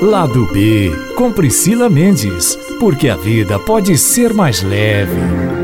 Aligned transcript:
Lado 0.00 0.46
B, 0.46 0.92
com 1.16 1.32
Priscila 1.32 1.90
Mendes, 1.90 2.56
porque 2.78 3.08
a 3.08 3.16
vida 3.16 3.58
pode 3.58 3.98
ser 3.98 4.32
mais 4.32 4.62
leve. 4.62 5.57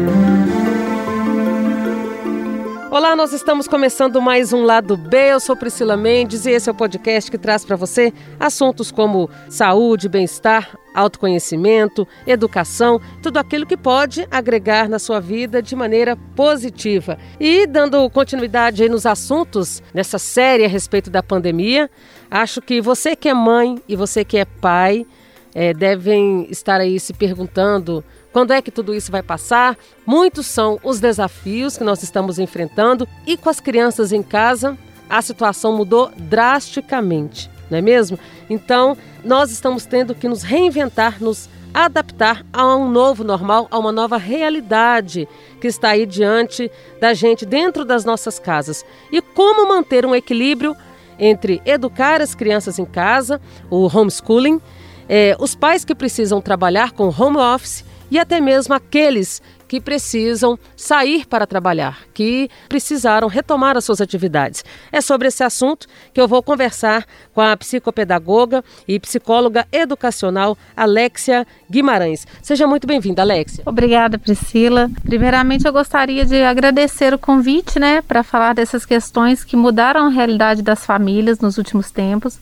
Olá, 2.94 3.17
nós 3.17 3.33
estamos 3.33 3.67
começando 3.67 4.22
mais 4.22 4.52
um 4.52 4.62
Lado 4.62 4.96
B. 4.96 5.33
Eu 5.33 5.41
sou 5.41 5.56
Priscila 5.56 5.96
Mendes 5.96 6.46
e 6.46 6.52
esse 6.52 6.68
é 6.68 6.72
o 6.72 6.76
podcast 6.76 7.28
que 7.28 7.36
traz 7.36 7.65
para 7.65 7.74
você 7.74 8.12
assuntos 8.38 8.93
como 8.93 9.29
saúde, 9.48 10.08
bem-estar, 10.08 10.79
autoconhecimento, 10.94 12.07
educação, 12.25 13.00
tudo 13.20 13.38
aquilo 13.38 13.66
que 13.66 13.76
pode 13.76 14.29
agregar 14.30 14.88
na 14.88 15.00
sua 15.00 15.18
vida 15.18 15.61
de 15.61 15.75
maneira 15.75 16.16
positiva. 16.36 17.18
E 17.40 17.66
dando 17.66 18.08
continuidade 18.11 18.88
nos 18.88 19.06
assuntos 19.06 19.82
nessa 19.92 20.16
série 20.16 20.64
a 20.64 20.68
respeito 20.68 21.11
da 21.11 21.20
pandemia, 21.20 21.90
acho 22.30 22.62
que 22.62 22.80
você 22.80 23.16
que 23.16 23.29
é 23.29 23.34
mãe 23.34 23.82
e 23.88 23.96
você 23.96 24.24
que 24.24 24.38
é 24.38 24.45
pai 24.45 25.04
é, 25.53 25.75
devem 25.75 26.46
estar 26.48 26.81
aí 26.81 27.00
se 27.00 27.12
perguntando 27.12 28.04
quando 28.34 28.50
é 28.50 28.61
que 28.61 28.72
tudo 28.72 28.93
isso 28.93 29.12
vai 29.12 29.22
passar? 29.22 29.79
Muitos 30.04 30.46
são 30.46 30.80
os 30.82 30.98
desafios 30.98 31.79
que 31.79 31.84
nós 31.84 32.02
estamos 32.02 32.41
enfrentando 32.41 33.06
e 33.25 33.37
com 33.37 33.48
as 33.48 33.61
crianças 33.61 34.11
em 34.11 34.25
casa, 34.25 34.77
a 35.09 35.23
situação 35.23 35.77
mudou 35.77 36.11
drasticamente, 36.16 37.48
não 37.70 37.78
é 37.78 37.80
mesmo? 37.80 38.19
Então, 38.51 38.98
nós 39.25 39.52
estamos 39.52 39.87
tendo 39.87 40.16
que 40.16 40.27
nos 40.27 40.42
reinventar, 40.42 41.23
nos 41.23 41.48
adaptar 41.73 42.45
a 42.52 42.75
um 42.75 42.91
novo 42.91 43.23
normal, 43.23 43.69
a 43.70 43.78
uma 43.78 43.92
nova 43.92 44.16
realidade 44.16 45.28
que 45.61 45.69
está 45.69 45.91
aí 45.91 46.05
diante 46.05 46.69
da 47.01 47.14
gente 47.14 47.47
dentro 47.47 47.84
das 47.84 48.05
nossas 48.05 48.41
casas. 48.41 48.84
E 49.12 49.23
como 49.23 49.69
manter 49.69 50.05
um 50.05 50.14
equilíbrio 50.14 50.77
entre 51.20 51.62
educar 51.64 52.20
as 52.20 52.34
crianças 52.34 52.80
em 52.80 52.84
casa, 52.84 53.41
o 53.70 53.87
homeschooling, 53.87 54.61
eh, 55.09 55.37
os 55.39 55.55
pais 55.55 55.84
que 55.84 55.95
precisam 55.95 56.41
trabalhar 56.41 56.91
com 56.91 57.14
home 57.16 57.37
office 57.37 57.84
e 58.15 58.19
até 58.19 58.41
mesmo 58.41 58.73
aqueles 58.73 59.43
que 59.67 59.81
precisam 59.81 60.57
sair 60.77 61.27
para 61.27 61.48
trabalhar, 61.48 62.05
que 62.15 62.48
precisaram 62.69 63.27
retomar 63.27 63.77
as 63.77 63.84
suas 63.84 64.01
atividades. 64.01 64.65
É 64.93 65.01
sobre 65.01 65.27
esse 65.27 65.43
assunto 65.43 65.89
que 66.12 66.21
eu 66.21 66.29
vou 66.29 66.41
conversar 66.41 67.05
com 67.34 67.41
a 67.41 67.56
psicopedagoga 67.56 68.62
e 68.87 69.01
psicóloga 69.01 69.67
educacional 69.73 70.56
Alexia 70.77 71.45
Guimarães. 71.69 72.25
Seja 72.41 72.69
muito 72.69 72.87
bem-vinda, 72.87 73.23
Alexia. 73.23 73.65
Obrigada, 73.67 74.17
Priscila. 74.17 74.89
Primeiramente, 75.03 75.67
eu 75.67 75.73
gostaria 75.73 76.25
de 76.25 76.41
agradecer 76.41 77.12
o 77.12 77.19
convite, 77.19 77.81
né, 77.81 78.01
para 78.01 78.23
falar 78.23 78.55
dessas 78.55 78.87
questões 78.87 79.43
que 79.43 79.56
mudaram 79.56 80.06
a 80.06 80.11
realidade 80.11 80.62
das 80.62 80.87
famílias 80.87 81.41
nos 81.41 81.59
últimos 81.59 81.91
tempos 81.91 82.39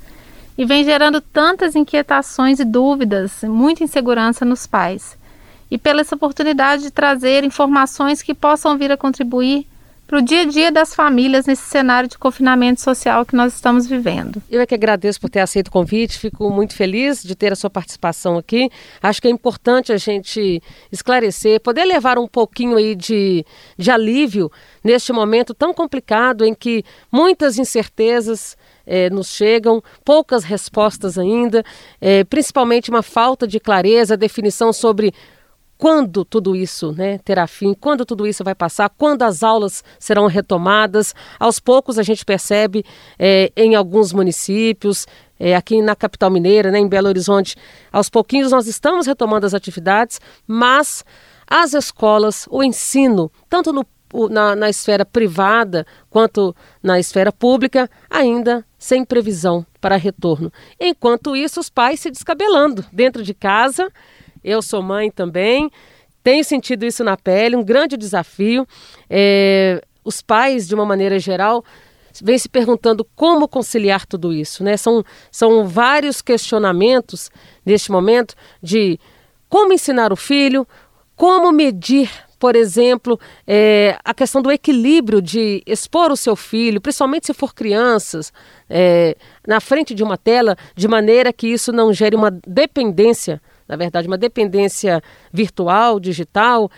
e 0.59 0.67
vem 0.67 0.84
gerando 0.84 1.19
tantas 1.19 1.75
inquietações 1.75 2.61
e 2.61 2.64
dúvidas, 2.67 3.42
muita 3.42 3.83
insegurança 3.83 4.45
nos 4.45 4.67
pais 4.67 5.22
e 5.73 5.78
pela 5.78 6.03
essa 6.03 6.15
oportunidade 6.15 6.83
de 6.83 6.91
trazer 6.91 7.45
informações 7.45 8.20
que 8.20 8.34
possam 8.34 8.77
vir 8.77 8.92
a 8.92 8.97
contribuir 8.97 9.67
para 10.06 10.19
o 10.19 10.23
dia 10.23 10.42
a 10.42 10.45
dia 10.45 10.70
das 10.70 10.95
famílias 10.95 11.47
nesse 11.47 11.62
cenário 11.62 12.06
de 12.11 12.19
confinamento 12.19 12.83
social 12.83 13.25
que 13.25 13.34
nós 13.34 13.55
estamos 13.55 13.87
vivendo. 13.87 14.42
Eu 14.51 14.61
é 14.61 14.67
que 14.67 14.75
agradeço 14.75 15.19
por 15.19 15.31
ter 15.31 15.41
aceito 15.41 15.69
o 15.69 15.70
convite, 15.70 16.19
fico 16.19 16.51
muito 16.51 16.77
feliz 16.77 17.23
de 17.23 17.34
ter 17.34 17.55
a 17.55 17.56
sua 17.56 17.70
participação 17.70 18.37
aqui. 18.37 18.69
Acho 19.03 19.23
que 19.23 19.29
é 19.29 19.31
importante 19.31 19.95
a 19.95 19.97
gente 19.97 20.62
esclarecer, 20.92 21.59
poder 21.62 21.86
levar 21.86 22.19
um 22.19 22.29
pouquinho 22.29 22.77
aí 22.77 22.95
de, 22.95 23.42
de 23.79 23.91
alívio 23.91 24.53
neste 24.84 25.11
momento 25.11 25.55
tão 25.55 25.73
complicado 25.73 26.45
em 26.45 26.53
que 26.53 26.84
muitas 27.11 27.59
incertezas 27.59 28.59
é, 28.86 29.09
nos 29.09 29.29
chegam, 29.29 29.83
poucas 30.05 30.45
respostas 30.45 31.17
ainda, 31.17 31.64
é, 31.98 32.25
principalmente 32.25 32.91
uma 32.91 33.03
falta 33.03 33.47
de 33.47 33.59
clareza, 33.59 34.19
definição 34.19 34.70
sobre 34.70 35.14
quando 35.78 36.25
tudo 36.25 36.55
isso 36.55 36.92
né, 36.92 37.19
terá 37.19 37.47
fim, 37.47 37.75
quando 37.75 38.05
tudo 38.05 38.27
isso 38.27 38.45
vai 38.45 38.55
passar, 38.55 38.89
quando 38.89 39.23
as 39.23 39.42
aulas 39.42 39.83
serão 39.98 40.27
retomadas. 40.27 41.14
Aos 41.41 41.58
poucos 41.58 41.98
a 41.98 42.02
gente 42.02 42.24
percebe 42.24 42.85
é, 43.19 43.52
em 43.57 43.74
alguns 43.74 44.13
municípios, 44.13 45.07
é, 45.41 45.57
aqui 45.57 45.83
na 45.83 45.96
capital 45.96 46.30
mineira, 46.30 46.70
né, 46.70 46.79
em 46.79 46.89
Belo 46.89 47.08
Horizonte, 47.08 47.57
aos 47.92 48.08
pouquinhos 48.08 48.52
nós 48.52 48.69
estamos 48.69 49.07
retomando 49.07 49.45
as 49.45 49.55
atividades, 49.55 50.20
mas 50.46 51.05
as 51.48 51.75
escolas, 51.75 52.46
o 52.48 52.63
ensino, 52.63 53.30
tanto 53.48 53.73
no, 53.73 53.85
na, 54.30 54.55
na 54.55 54.70
esfera 54.70 55.05
privada 55.05 55.85
quanto 56.08 56.55
na 56.83 57.01
esfera 57.01 57.33
pública, 57.33 57.91
ainda 58.08 58.64
sem 58.79 59.05
previsão 59.05 59.67
para 59.80 59.96
retorno. 59.96 60.52
Enquanto 60.79 61.35
isso, 61.35 61.58
os 61.58 61.69
pais 61.69 62.01
se 62.01 62.11
descabelando 62.11 62.85
dentro 62.92 63.23
de 63.23 63.35
casa 63.35 63.91
eu 64.42 64.63
sou 64.63 64.83
mãe 64.83 65.11
também, 65.11 65.70
tenho 66.23 66.45
sentido 66.45 66.85
isso 66.85 67.03
na 67.03 67.17
pele, 67.17 67.57
um 67.57 67.64
grande 67.64 67.97
desafio. 67.97 68.67
É, 69.11 69.83
os 70.05 70.20
pais, 70.20 70.69
de 70.69 70.75
uma 70.75 70.85
maneira 70.85 71.19
geral, 71.19 71.64
vêm 72.23 72.39
se 72.39 72.48
perguntando 72.48 73.05
como 73.17 73.48
conciliar 73.48 74.07
tudo 74.07 74.33
isso. 74.33 74.63
Né? 74.63 74.77
São, 74.77 75.05
são 75.31 75.67
vários 75.67 76.23
questionamentos 76.23 77.31
neste 77.64 77.91
momento 77.91 78.35
de 78.63 78.98
como 79.48 79.73
ensinar 79.73 80.13
o 80.13 80.17
filho, 80.17 80.67
como 81.17 81.52
medir 81.52 82.11
por 82.42 82.57
exemplo, 82.57 83.20
é, 83.47 83.97
a 84.05 84.13
questão 84.13 84.42
do 84.42 84.51
equilíbrio 84.51 85.23
de 85.23 85.63
expor 85.64 86.11
o 86.11 86.17
seu 86.17 86.35
filho, 86.35 86.81
principalmente 86.81 87.29
se 87.29 87.33
for 87.33 87.55
crianças, 87.55 88.33
é, 88.69 89.17
na 89.47 89.61
frente 89.61 89.95
de 89.95 90.02
uma 90.02 90.19
tela, 90.19 90.57
de 90.75 90.89
maneira 90.89 91.33
que 91.33 91.47
isso 91.47 91.70
não 91.70 91.92
gere 91.92 92.17
uma 92.17 92.33
dependência 92.45 93.41
na 93.72 93.77
verdade, 93.77 94.06
uma 94.06 94.18
dependência 94.18 95.02
virtual, 95.33 95.98
digital, 95.98 96.70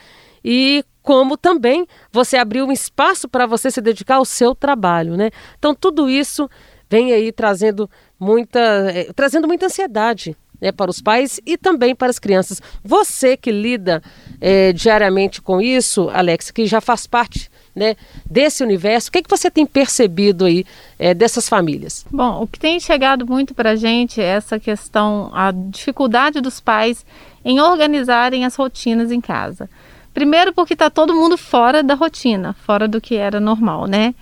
e 0.45 0.85
como 1.03 1.37
também 1.37 1.89
você 2.13 2.37
abriu 2.37 2.65
um 2.65 2.71
espaço 2.71 3.29
para 3.29 3.47
você 3.47 3.69
se 3.69 3.81
dedicar 3.81 4.17
ao 4.17 4.25
seu 4.25 4.55
trabalho, 4.55 5.17
né? 5.17 5.31
Então 5.59 5.75
tudo 5.75 6.09
isso 6.09 6.49
vem 6.89 7.13
aí 7.13 7.33
trazendo 7.33 7.91
muita, 8.19 8.61
é, 8.61 9.13
trazendo 9.13 9.49
muita 9.49 9.67
ansiedade 9.67 10.37
né, 10.65 10.73
para 10.73 10.91
os 10.91 11.03
pais 11.03 11.39
e 11.45 11.59
também 11.59 11.95
para 11.95 12.09
as 12.09 12.19
crianças. 12.19 12.63
Você 12.83 13.37
que 13.37 13.53
lida 13.53 14.03
é, 14.41 14.73
diariamente 14.73 15.43
com 15.43 15.61
isso, 15.61 16.09
Alex, 16.11 16.51
que 16.51 16.65
já 16.65 16.81
faz 16.81 17.07
parte 17.07 17.51
né, 17.77 17.95
desse 18.25 18.65
universo, 18.65 19.11
o 19.11 19.13
que, 19.13 19.19
é 19.19 19.23
que 19.23 19.29
você 19.29 19.51
tem 19.51 19.67
percebido 19.67 20.47
aí 20.47 20.65
é, 20.99 21.13
dessas 21.13 21.51
famílias? 21.51 22.07
Bom, 22.11 22.43
o 22.43 22.47
que 22.47 22.59
tem 22.59 22.81
chegado 22.81 23.27
muito 23.27 23.55
para 23.55 23.73
a 23.73 23.77
gente 23.77 24.23
é 24.23 24.25
essa 24.25 24.59
questão, 24.59 25.31
a 25.35 25.53
dificuldade 25.53 26.41
dos 26.41 26.61
pais 26.61 27.05
em 27.45 27.61
organizarem 27.61 28.47
as 28.47 28.57
rotinas 28.57 29.13
em 29.13 29.21
casa. 29.21 29.69
Primeiro 30.15 30.55
porque 30.55 30.73
está 30.73 30.89
todo 30.89 31.15
mundo 31.15 31.37
fora 31.37 31.83
da 31.83 31.93
rotina, 31.93 32.57
fora 32.65 32.89
do 32.89 33.03
que 33.03 33.17
era 33.17 33.39
normal, 33.39 33.87
né? 33.87 34.15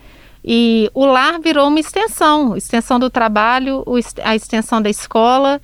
E 0.44 0.90
o 0.92 1.04
lar 1.04 1.38
virou 1.40 1.68
uma 1.68 1.78
extensão, 1.78 2.56
extensão 2.56 2.98
do 2.98 3.08
trabalho, 3.08 3.84
a 4.24 4.34
extensão 4.34 4.82
da 4.82 4.90
escola 4.90 5.60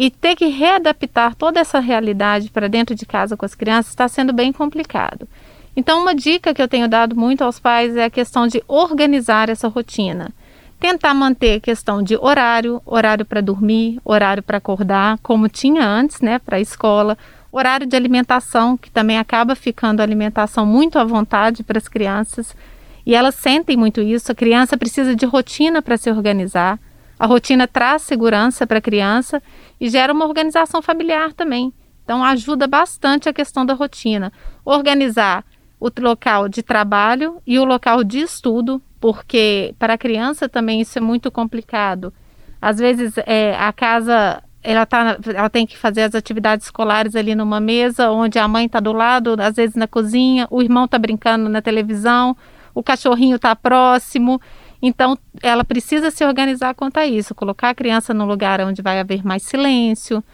e 0.00 0.10
ter 0.10 0.34
que 0.34 0.46
readaptar 0.46 1.34
toda 1.34 1.60
essa 1.60 1.78
realidade 1.78 2.48
para 2.50 2.70
dentro 2.70 2.94
de 2.94 3.04
casa 3.04 3.36
com 3.36 3.44
as 3.44 3.54
crianças 3.54 3.92
está 3.92 4.08
sendo 4.08 4.32
bem 4.32 4.50
complicado. 4.50 5.28
Então, 5.76 6.00
uma 6.00 6.14
dica 6.14 6.54
que 6.54 6.62
eu 6.62 6.66
tenho 6.66 6.88
dado 6.88 7.14
muito 7.14 7.44
aos 7.44 7.60
pais 7.60 7.94
é 7.94 8.04
a 8.06 8.10
questão 8.10 8.46
de 8.46 8.64
organizar 8.66 9.50
essa 9.50 9.68
rotina. 9.68 10.32
Tentar 10.78 11.12
manter 11.12 11.56
a 11.56 11.60
questão 11.60 12.02
de 12.02 12.16
horário, 12.16 12.80
horário 12.86 13.26
para 13.26 13.42
dormir, 13.42 14.00
horário 14.02 14.42
para 14.42 14.56
acordar, 14.56 15.18
como 15.22 15.50
tinha 15.50 15.86
antes, 15.86 16.22
né, 16.22 16.38
para 16.38 16.56
a 16.56 16.60
escola, 16.60 17.18
horário 17.52 17.86
de 17.86 17.94
alimentação, 17.94 18.78
que 18.78 18.90
também 18.90 19.18
acaba 19.18 19.54
ficando 19.54 20.00
a 20.00 20.02
alimentação 20.02 20.64
muito 20.64 20.98
à 20.98 21.04
vontade 21.04 21.62
para 21.62 21.76
as 21.76 21.88
crianças. 21.88 22.56
E 23.04 23.14
elas 23.14 23.34
sentem 23.34 23.76
muito 23.76 24.00
isso. 24.00 24.32
A 24.32 24.34
criança 24.34 24.78
precisa 24.78 25.14
de 25.14 25.26
rotina 25.26 25.82
para 25.82 25.98
se 25.98 26.10
organizar. 26.10 26.78
A 27.20 27.26
rotina 27.26 27.68
traz 27.68 28.00
segurança 28.00 28.66
para 28.66 28.78
a 28.78 28.80
criança 28.80 29.42
e 29.78 29.90
gera 29.90 30.10
uma 30.10 30.24
organização 30.24 30.80
familiar 30.80 31.34
também. 31.34 31.70
Então, 32.02 32.24
ajuda 32.24 32.66
bastante 32.66 33.28
a 33.28 33.32
questão 33.34 33.66
da 33.66 33.74
rotina. 33.74 34.32
Organizar 34.64 35.44
o 35.78 35.90
local 36.00 36.48
de 36.48 36.62
trabalho 36.62 37.36
e 37.46 37.58
o 37.58 37.64
local 37.66 38.02
de 38.02 38.20
estudo, 38.20 38.80
porque 38.98 39.74
para 39.78 39.94
a 39.94 39.98
criança 39.98 40.48
também 40.48 40.80
isso 40.80 40.96
é 40.96 41.02
muito 41.02 41.30
complicado. 41.30 42.10
Às 42.58 42.78
vezes 42.78 43.12
é, 43.26 43.54
a 43.54 43.70
casa 43.70 44.42
ela, 44.62 44.86
tá, 44.86 45.18
ela 45.34 45.50
tem 45.50 45.66
que 45.66 45.76
fazer 45.76 46.02
as 46.02 46.14
atividades 46.14 46.66
escolares 46.66 47.14
ali 47.14 47.34
numa 47.34 47.60
mesa, 47.60 48.10
onde 48.10 48.38
a 48.38 48.48
mãe 48.48 48.64
está 48.64 48.80
do 48.80 48.94
lado, 48.94 49.36
às 49.38 49.56
vezes 49.56 49.76
na 49.76 49.86
cozinha, 49.86 50.48
o 50.50 50.62
irmão 50.62 50.86
está 50.86 50.98
brincando 50.98 51.50
na 51.50 51.60
televisão, 51.60 52.34
o 52.74 52.82
cachorrinho 52.82 53.36
está 53.36 53.54
próximo. 53.54 54.40
Então, 54.82 55.16
ela 55.42 55.64
precisa 55.64 56.10
se 56.10 56.24
organizar 56.24 56.74
quanto 56.74 56.98
a 56.98 57.06
isso, 57.06 57.34
colocar 57.34 57.70
a 57.70 57.74
criança 57.74 58.14
num 58.14 58.24
lugar 58.24 58.60
onde 58.62 58.80
vai 58.80 58.98
haver 58.98 59.24
mais 59.24 59.42
silêncio, 59.42 60.24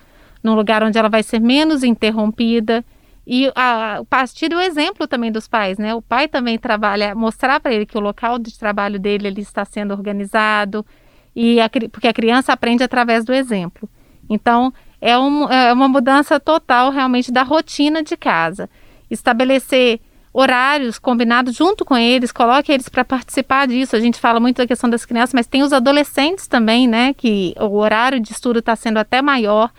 num 0.43 0.55
lugar 0.55 0.83
onde 0.83 0.97
ela 0.99 1.09
vai 1.09 1.23
ser 1.23 1.41
menos 1.41 1.83
interrompida. 1.83 2.85
E 3.27 3.51
a, 3.57 4.03
partir 4.09 4.49
do 4.49 4.61
exemplo 4.61 5.09
também 5.09 5.33
dos 5.33 5.49
pais, 5.49 5.79
né? 5.79 5.93
O 5.95 6.01
pai 6.01 6.29
também 6.29 6.57
trabalha, 6.57 7.13
mostrar 7.15 7.59
para 7.59 7.75
ele 7.75 7.85
que 7.85 7.99
o 7.99 8.01
local 8.01 8.39
de 8.39 8.57
trabalho 8.57 9.01
dele 9.01 9.27
ele 9.27 9.41
está 9.41 9.65
sendo 9.65 9.93
organizado, 9.93 10.87
e 11.35 11.61
a, 11.61 11.69
porque 11.91 12.07
a 12.07 12.13
criança 12.13 12.53
aprende 12.53 12.85
através 12.85 13.25
do 13.25 13.33
exemplo. 13.33 13.89
Então, 14.31 14.73
é, 15.01 15.19
um, 15.19 15.51
é 15.51 15.73
uma 15.73 15.89
mudança 15.89 16.39
total 16.39 16.91
realmente 16.91 17.33
da 17.33 17.43
rotina 17.43 18.03
de 18.03 18.17
casa. 18.17 18.71
Estabelecer 19.11 20.01
horários 20.39 20.99
combinados 20.99 21.55
junto 21.55 21.83
com 21.83 21.97
eles, 21.97 22.31
coloque 22.31 22.71
eles 22.71 22.91
para 22.91 23.03
participar 23.03 23.67
disso. 23.67 23.97
A 23.97 24.01
gente 24.01 24.21
fala 24.21 24.39
muito 24.39 24.59
da 24.59 24.67
questão 24.67 24.91
das 24.91 25.07
crianças, 25.07 25.33
mas 25.33 25.47
tem 25.47 25.63
os 25.63 25.73
adolescentes 25.73 26.47
também, 26.47 26.87
né? 26.87 27.15
Que 27.15 27.55
o 27.59 27.79
horário 27.79 28.21
de 28.21 28.33
estudo 28.33 28.59
está 28.59 28.77
sendo 28.77 28.99
até 28.99 29.23
maior. 29.23 29.71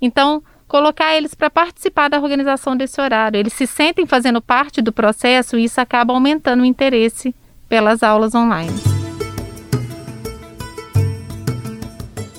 Então, 0.00 0.44
colocar 0.68 1.16
eles 1.16 1.34
para 1.34 1.50
participar 1.50 2.08
da 2.08 2.20
organização 2.20 2.76
desse 2.76 3.00
horário. 3.00 3.36
Eles 3.36 3.52
se 3.52 3.66
sentem 3.66 4.06
fazendo 4.06 4.40
parte 4.40 4.80
do 4.80 4.92
processo 4.92 5.58
e 5.58 5.64
isso 5.64 5.80
acaba 5.80 6.12
aumentando 6.12 6.62
o 6.62 6.66
interesse 6.66 7.34
pelas 7.68 8.04
aulas 8.04 8.32
online. 8.32 8.78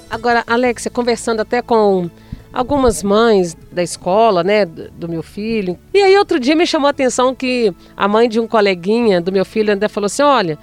Agora, 0.10 0.42
Alexia, 0.48 0.90
conversando 0.90 1.42
até 1.42 1.62
com 1.62 2.10
algumas 2.58 3.04
mães 3.04 3.56
da 3.72 3.84
escola, 3.84 4.44
né, 4.44 4.66
do, 4.66 5.08
meu 5.08 5.22
filho. 5.22 5.78
E 5.94 6.02
aí 6.02 6.18
outro 6.18 6.40
dia 6.40 6.56
me 6.56 6.66
chamou 6.66 6.88
a 6.88 6.90
atenção 6.90 7.36
que 7.36 7.72
a 7.96 8.08
mãe 8.08 8.28
de 8.28 8.40
um 8.40 8.48
coleguinha 8.48 9.22
do 9.22 9.32
meu 9.32 9.46
filho 9.46 9.72
ainda 9.72 9.88
falou 9.88 10.08
assim, 10.08 10.24
olha, 10.24 10.58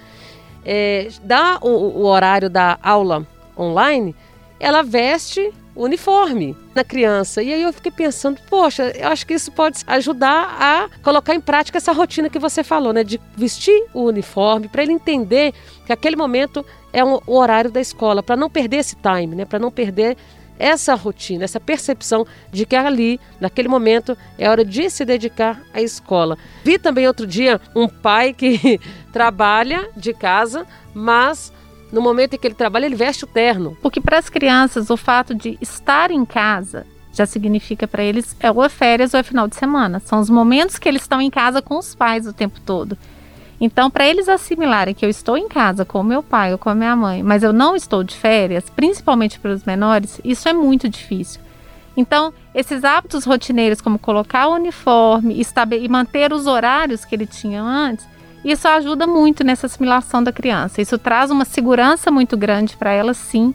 é, 0.65 1.07
dá 1.23 1.57
o, 1.63 1.69
o 1.69 2.05
horário 2.05 2.51
da 2.51 2.77
aula 2.83 3.25
online, 3.57 4.13
ela 4.59 4.83
veste 4.83 5.53
uniforme 5.77 6.57
na 6.75 6.83
criança. 6.83 7.41
E 7.41 7.55
aí 7.55 7.63
eu 7.63 7.73
fiquei 7.73 7.93
pensando, 7.93 8.41
poxa, 8.51 8.93
eu 8.97 9.07
acho 9.07 9.25
que 9.25 9.35
isso 9.35 9.53
pode 9.53 9.79
ajudar 9.87 10.57
a 10.59 10.89
colocar 11.01 11.33
em 11.33 11.41
prática 11.41 11.79
essa 11.79 11.93
rotina 11.93 12.29
que 12.29 12.41
você 12.41 12.65
falou, 12.65 12.93
né? 12.93 13.05
De 13.05 13.21
vestir 13.37 13.85
o 13.95 14.03
uniforme, 14.07 14.67
para 14.67 14.83
ele 14.83 14.93
entender 14.93 15.55
que 15.87 15.93
aquele 15.93 16.17
momento 16.17 16.67
é 16.93 17.05
um, 17.05 17.21
o 17.25 17.37
horário 17.37 17.71
da 17.71 17.81
escola, 17.81 18.21
para 18.21 18.35
não 18.35 18.51
perder 18.51 18.79
esse 18.79 18.97
time, 18.97 19.37
né? 19.37 19.45
Para 19.45 19.61
não 19.61 19.71
perder 19.71 20.17
essa 20.59 20.95
rotina, 20.95 21.45
essa 21.45 21.61
percepção 21.61 22.27
de 22.51 22.65
que 22.65 22.77
ali, 22.77 23.21
naquele 23.41 23.69
momento, 23.69 24.17
é 24.39 24.49
hora 24.49 24.65
de 24.65 24.89
se 24.91 25.05
dedicar 25.05 25.61
à 25.73 25.81
escola. 25.81 26.39
Vi 26.65 26.79
também 26.79 27.07
outro 27.07 27.27
dia 27.27 27.61
um 27.75 27.89
pai 27.89 28.33
que 28.33 28.81
trabalha 29.13 29.89
de 29.97 30.13
casa, 30.13 30.67
mas 30.93 31.53
no 31.93 32.01
momento 32.01 32.35
em 32.35 32.39
que 32.39 32.47
ele 32.47 32.55
trabalha, 32.55 32.87
ele 32.87 32.97
veste 32.97 33.25
o 33.25 33.29
terno. 33.29 33.77
Porque 33.81 34.01
para 34.01 34.19
as 34.19 34.29
crianças, 34.29 34.91
o 34.91 34.97
fato 34.97 35.35
de 35.35 35.57
estar 35.61 36.11
em 36.11 36.25
casa 36.25 36.87
já 37.13 37.25
significa 37.25 37.87
para 37.87 38.03
eles 38.03 38.37
é 38.41 38.51
ou 38.51 38.65
é 38.65 38.69
férias 38.69 39.15
ou 39.15 39.21
é 39.21 39.23
final 39.23 39.47
de 39.47 39.55
semana. 39.55 40.01
São 40.01 40.19
os 40.19 40.29
momentos 40.29 40.79
que 40.79 40.89
eles 40.89 41.03
estão 41.03 41.21
em 41.21 41.31
casa 41.31 41.63
com 41.63 41.79
os 41.79 41.95
pais 41.95 42.27
o 42.27 42.33
tempo 42.33 42.61
todo. 42.61 42.99
Então, 43.61 43.91
para 43.91 44.07
eles 44.07 44.29
assimilarem 44.29 44.95
que 44.95 45.05
eu 45.05 45.11
estou 45.11 45.37
em 45.37 45.49
casa 45.49 45.85
com 45.85 46.03
meu 46.03 46.23
pai 46.23 46.53
ou 46.53 46.59
com 46.59 46.69
a 46.69 46.75
minha 46.75 46.95
mãe, 46.97 47.23
mas 47.23 47.43
eu 47.43 47.53
não 47.53 47.77
estou 47.77 48.03
de 48.03 48.15
férias, 48.15 48.65
principalmente 48.69 49.39
para 49.39 49.53
os 49.53 49.65
menores, 49.65 50.21
isso 50.25 50.49
é 50.49 50.53
muito 50.53 50.89
difícil. 50.89 51.41
Então, 51.97 52.33
esses 52.55 52.83
hábitos 52.83 53.25
rotineiros, 53.25 53.81
como 53.81 53.99
colocar 53.99 54.49
o 54.49 54.55
uniforme 54.55 55.41
e 55.81 55.89
manter 55.89 56.33
os 56.33 56.47
horários 56.47 57.05
que 57.05 57.15
ele 57.15 57.27
tinha 57.27 57.63
antes, 57.63 58.07
isso 58.45 58.69
ajuda 58.69 59.07
muito 59.07 59.45
nessa 59.45 59.67
assimilação 59.67 60.23
da 60.23 60.33
criança. 60.33 60.83
Isso 60.83 60.99
traz 60.99 61.31
uma 61.31 61.45
segurança 61.45 62.11
muito 62.11 62.37
grande 62.37 62.77
para 62.77 62.93
ela, 62.93 63.15
sim, 63.15 63.55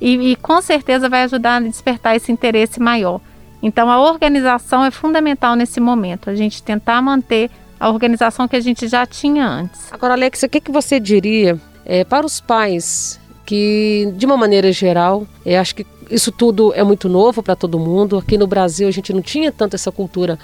e, 0.00 0.32
e 0.32 0.36
com 0.36 0.60
certeza 0.60 1.08
vai 1.08 1.22
ajudar 1.22 1.56
a 1.56 1.60
despertar 1.60 2.16
esse 2.16 2.30
interesse 2.30 2.80
maior. 2.80 3.20
Então, 3.62 3.90
a 3.90 3.98
organização 3.98 4.84
é 4.84 4.90
fundamental 4.90 5.54
nesse 5.54 5.80
momento, 5.80 6.28
a 6.28 6.34
gente 6.34 6.62
tentar 6.62 7.00
manter 7.00 7.50
a 7.78 7.90
organização 7.90 8.48
que 8.48 8.56
a 8.56 8.60
gente 8.60 8.88
já 8.88 9.06
tinha 9.06 9.46
antes. 9.46 9.92
Agora, 9.92 10.14
Alex, 10.14 10.42
o 10.42 10.48
que, 10.48 10.60
que 10.60 10.72
você 10.72 10.98
diria 10.98 11.60
é, 11.84 12.04
para 12.04 12.26
os 12.26 12.40
pais 12.40 13.20
que, 13.44 14.12
de 14.16 14.26
uma 14.26 14.36
maneira 14.36 14.72
geral, 14.72 15.26
é, 15.44 15.58
acho 15.58 15.74
que 15.74 15.86
isso 16.10 16.32
tudo 16.32 16.72
é 16.74 16.82
muito 16.82 17.08
novo 17.08 17.42
para 17.42 17.56
todo 17.56 17.78
mundo. 17.78 18.16
Aqui 18.18 18.36
no 18.36 18.46
Brasil 18.46 18.88
a 18.88 18.90
gente 18.90 19.12
não 19.12 19.22
tinha 19.22 19.52
tanto 19.52 19.74
essa 19.74 19.92
cultura 19.92 20.38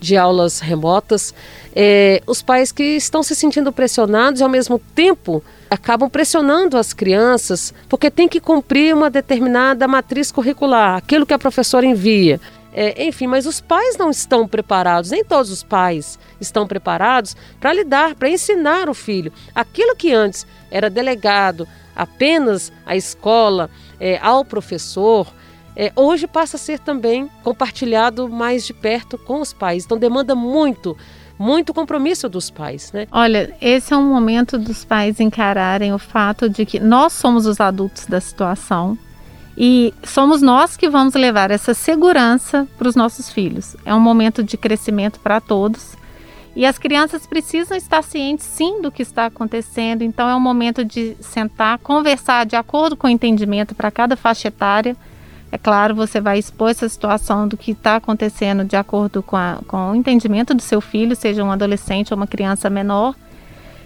de 0.00 0.16
aulas 0.16 0.60
remotas. 0.60 1.34
É, 1.74 2.22
os 2.26 2.42
pais 2.42 2.70
que 2.70 2.82
estão 2.82 3.22
se 3.22 3.34
sentindo 3.34 3.72
pressionados 3.72 4.40
e 4.40 4.44
ao 4.44 4.50
mesmo 4.50 4.78
tempo 4.94 5.42
acabam 5.70 6.08
pressionando 6.08 6.76
as 6.76 6.92
crianças 6.92 7.72
porque 7.88 8.10
tem 8.10 8.28
que 8.28 8.40
cumprir 8.40 8.94
uma 8.94 9.08
determinada 9.08 9.88
matriz 9.88 10.30
curricular, 10.30 10.96
aquilo 10.96 11.26
que 11.26 11.34
a 11.34 11.38
professora 11.38 11.86
envia. 11.86 12.40
É, 12.76 13.06
enfim, 13.06 13.28
mas 13.28 13.46
os 13.46 13.60
pais 13.60 13.96
não 13.96 14.10
estão 14.10 14.48
preparados, 14.48 15.12
nem 15.12 15.24
todos 15.24 15.48
os 15.52 15.62
pais 15.62 16.18
estão 16.40 16.66
preparados 16.66 17.36
para 17.60 17.72
lidar, 17.72 18.16
para 18.16 18.28
ensinar 18.28 18.88
o 18.88 18.94
filho. 18.94 19.32
Aquilo 19.54 19.94
que 19.94 20.12
antes 20.12 20.44
era 20.72 20.90
delegado 20.90 21.68
apenas 21.94 22.72
à 22.84 22.96
escola, 22.96 23.70
é, 24.00 24.18
ao 24.20 24.44
professor, 24.44 25.32
é, 25.76 25.92
hoje 25.94 26.26
passa 26.26 26.56
a 26.56 26.58
ser 26.58 26.80
também 26.80 27.30
compartilhado 27.44 28.28
mais 28.28 28.66
de 28.66 28.74
perto 28.74 29.16
com 29.16 29.40
os 29.40 29.52
pais. 29.52 29.84
Então 29.84 29.96
demanda 29.96 30.34
muito, 30.34 30.96
muito 31.38 31.72
compromisso 31.72 32.28
dos 32.28 32.50
pais, 32.50 32.92
né? 32.92 33.06
Olha, 33.12 33.54
esse 33.60 33.94
é 33.94 33.96
um 33.96 34.08
momento 34.12 34.58
dos 34.58 34.84
pais 34.84 35.20
encararem 35.20 35.92
o 35.92 35.98
fato 35.98 36.48
de 36.48 36.66
que 36.66 36.80
nós 36.80 37.12
somos 37.12 37.46
os 37.46 37.60
adultos 37.60 38.06
da 38.06 38.20
situação 38.20 38.98
e 39.56 39.94
somos 40.02 40.42
nós 40.42 40.76
que 40.76 40.88
vamos 40.88 41.14
levar 41.14 41.50
essa 41.50 41.74
segurança 41.74 42.66
para 42.76 42.88
os 42.88 42.96
nossos 42.96 43.30
filhos. 43.30 43.76
É 43.84 43.94
um 43.94 44.00
momento 44.00 44.42
de 44.42 44.56
crescimento 44.56 45.20
para 45.20 45.40
todos. 45.40 45.96
E 46.56 46.64
as 46.64 46.78
crianças 46.78 47.26
precisam 47.26 47.76
estar 47.76 48.02
cientes 48.02 48.46
sim 48.46 48.80
do 48.80 48.90
que 48.90 49.02
está 49.02 49.26
acontecendo, 49.26 50.02
então 50.02 50.28
é 50.28 50.36
um 50.36 50.40
momento 50.40 50.84
de 50.84 51.16
sentar, 51.20 51.78
conversar 51.78 52.46
de 52.46 52.54
acordo 52.54 52.96
com 52.96 53.08
o 53.08 53.10
entendimento 53.10 53.74
para 53.74 53.90
cada 53.90 54.16
faixa 54.16 54.48
etária. 54.48 54.96
É 55.50 55.58
claro, 55.58 55.94
você 55.94 56.20
vai 56.20 56.38
expor 56.38 56.70
essa 56.70 56.88
situação 56.88 57.46
do 57.46 57.56
que 57.56 57.72
está 57.72 57.96
acontecendo 57.96 58.64
de 58.64 58.76
acordo 58.76 59.22
com, 59.22 59.36
a, 59.36 59.58
com 59.66 59.90
o 59.90 59.94
entendimento 59.96 60.54
do 60.54 60.62
seu 60.62 60.80
filho, 60.80 61.16
seja 61.16 61.42
um 61.42 61.50
adolescente 61.50 62.12
ou 62.12 62.16
uma 62.16 62.26
criança 62.26 62.70
menor, 62.70 63.14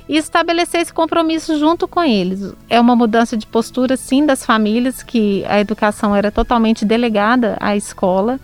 e 0.09 0.17
estabelecer 0.17 0.81
esse 0.81 0.93
compromisso 0.93 1.59
junto 1.59 1.87
com 1.87 2.03
eles. 2.03 2.55
É 2.69 2.81
uma 2.81 2.97
mudança 2.97 3.37
de 3.37 3.47
postura, 3.47 3.97
sim, 3.97 4.25
das 4.25 4.45
famílias, 4.45 5.03
que 5.03 5.45
a 5.47 5.61
educação 5.61 6.17
era 6.17 6.31
totalmente 6.31 6.85
delegada 6.85 7.57
à 7.61 7.77
escola, 7.77 8.41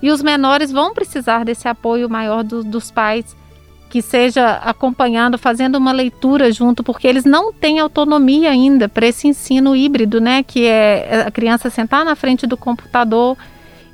e 0.00 0.10
os 0.10 0.22
menores 0.22 0.72
vão 0.72 0.94
precisar 0.94 1.44
desse 1.44 1.68
apoio 1.68 2.08
maior 2.08 2.42
do, 2.42 2.62
dos 2.64 2.90
pais, 2.90 3.36
que 3.88 4.02
seja 4.02 4.54
acompanhando, 4.56 5.38
fazendo 5.38 5.76
uma 5.76 5.92
leitura 5.92 6.50
junto, 6.50 6.82
porque 6.82 7.06
eles 7.06 7.24
não 7.24 7.52
têm 7.52 7.78
autonomia 7.78 8.50
ainda 8.50 8.88
para 8.88 9.06
esse 9.06 9.28
ensino 9.28 9.76
híbrido, 9.76 10.20
né? 10.20 10.42
Que 10.42 10.66
é 10.66 11.24
a 11.26 11.30
criança 11.30 11.70
sentar 11.70 12.04
na 12.04 12.16
frente 12.16 12.46
do 12.46 12.56
computador 12.56 13.36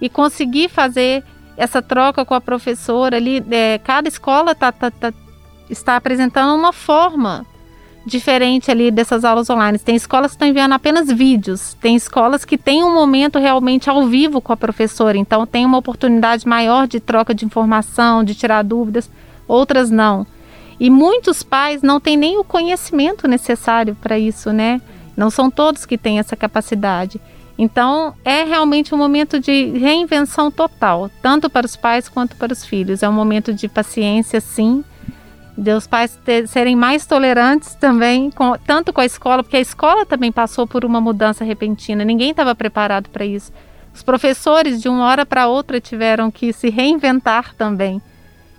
e 0.00 0.08
conseguir 0.08 0.70
fazer 0.70 1.22
essa 1.54 1.82
troca 1.82 2.24
com 2.24 2.32
a 2.32 2.40
professora 2.40 3.18
ali. 3.18 3.44
É, 3.50 3.78
cada 3.78 4.08
escola 4.08 4.52
está 4.52 4.72
tá, 4.72 4.90
tá, 4.90 5.12
está 5.70 5.96
apresentando 5.96 6.54
uma 6.54 6.72
forma 6.72 7.46
diferente 8.04 8.70
ali 8.70 8.90
dessas 8.90 9.24
aulas 9.24 9.48
online. 9.50 9.78
Tem 9.78 9.94
escolas 9.94 10.32
que 10.32 10.36
estão 10.36 10.48
enviando 10.48 10.72
apenas 10.72 11.08
vídeos, 11.08 11.74
tem 11.80 11.94
escolas 11.94 12.44
que 12.44 12.58
têm 12.58 12.82
um 12.82 12.94
momento 12.94 13.38
realmente 13.38 13.88
ao 13.88 14.06
vivo 14.06 14.40
com 14.40 14.52
a 14.52 14.56
professora, 14.56 15.16
então 15.16 15.46
tem 15.46 15.64
uma 15.64 15.78
oportunidade 15.78 16.46
maior 16.46 16.86
de 16.86 17.00
troca 17.00 17.34
de 17.34 17.44
informação, 17.44 18.24
de 18.24 18.34
tirar 18.34 18.62
dúvidas, 18.62 19.10
outras 19.46 19.90
não. 19.90 20.26
E 20.78 20.88
muitos 20.88 21.42
pais 21.42 21.82
não 21.82 22.00
têm 22.00 22.16
nem 22.16 22.38
o 22.38 22.44
conhecimento 22.44 23.28
necessário 23.28 23.94
para 24.00 24.18
isso, 24.18 24.50
né? 24.50 24.80
Não 25.14 25.28
são 25.28 25.50
todos 25.50 25.84
que 25.84 25.98
têm 25.98 26.18
essa 26.18 26.34
capacidade. 26.34 27.20
Então, 27.58 28.14
é 28.24 28.42
realmente 28.42 28.94
um 28.94 28.98
momento 28.98 29.38
de 29.38 29.66
reinvenção 29.78 30.50
total, 30.50 31.10
tanto 31.20 31.50
para 31.50 31.66
os 31.66 31.76
pais 31.76 32.08
quanto 32.08 32.34
para 32.36 32.54
os 32.54 32.64
filhos. 32.64 33.02
É 33.02 33.08
um 33.08 33.12
momento 33.12 33.52
de 33.52 33.68
paciência, 33.68 34.40
sim, 34.40 34.82
de 35.56 35.72
os 35.72 35.86
pais 35.86 36.18
ter, 36.24 36.46
serem 36.48 36.76
mais 36.76 37.06
tolerantes 37.06 37.74
também, 37.74 38.30
com, 38.30 38.56
tanto 38.66 38.92
com 38.92 39.00
a 39.00 39.06
escola, 39.06 39.42
porque 39.42 39.56
a 39.56 39.60
escola 39.60 40.06
também 40.06 40.32
passou 40.32 40.66
por 40.66 40.84
uma 40.84 41.00
mudança 41.00 41.44
repentina, 41.44 42.04
ninguém 42.04 42.30
estava 42.30 42.54
preparado 42.54 43.08
para 43.10 43.24
isso. 43.24 43.52
Os 43.94 44.02
professores, 44.02 44.80
de 44.80 44.88
uma 44.88 45.04
hora 45.04 45.26
para 45.26 45.48
outra, 45.48 45.80
tiveram 45.80 46.30
que 46.30 46.52
se 46.52 46.70
reinventar 46.70 47.54
também. 47.54 48.00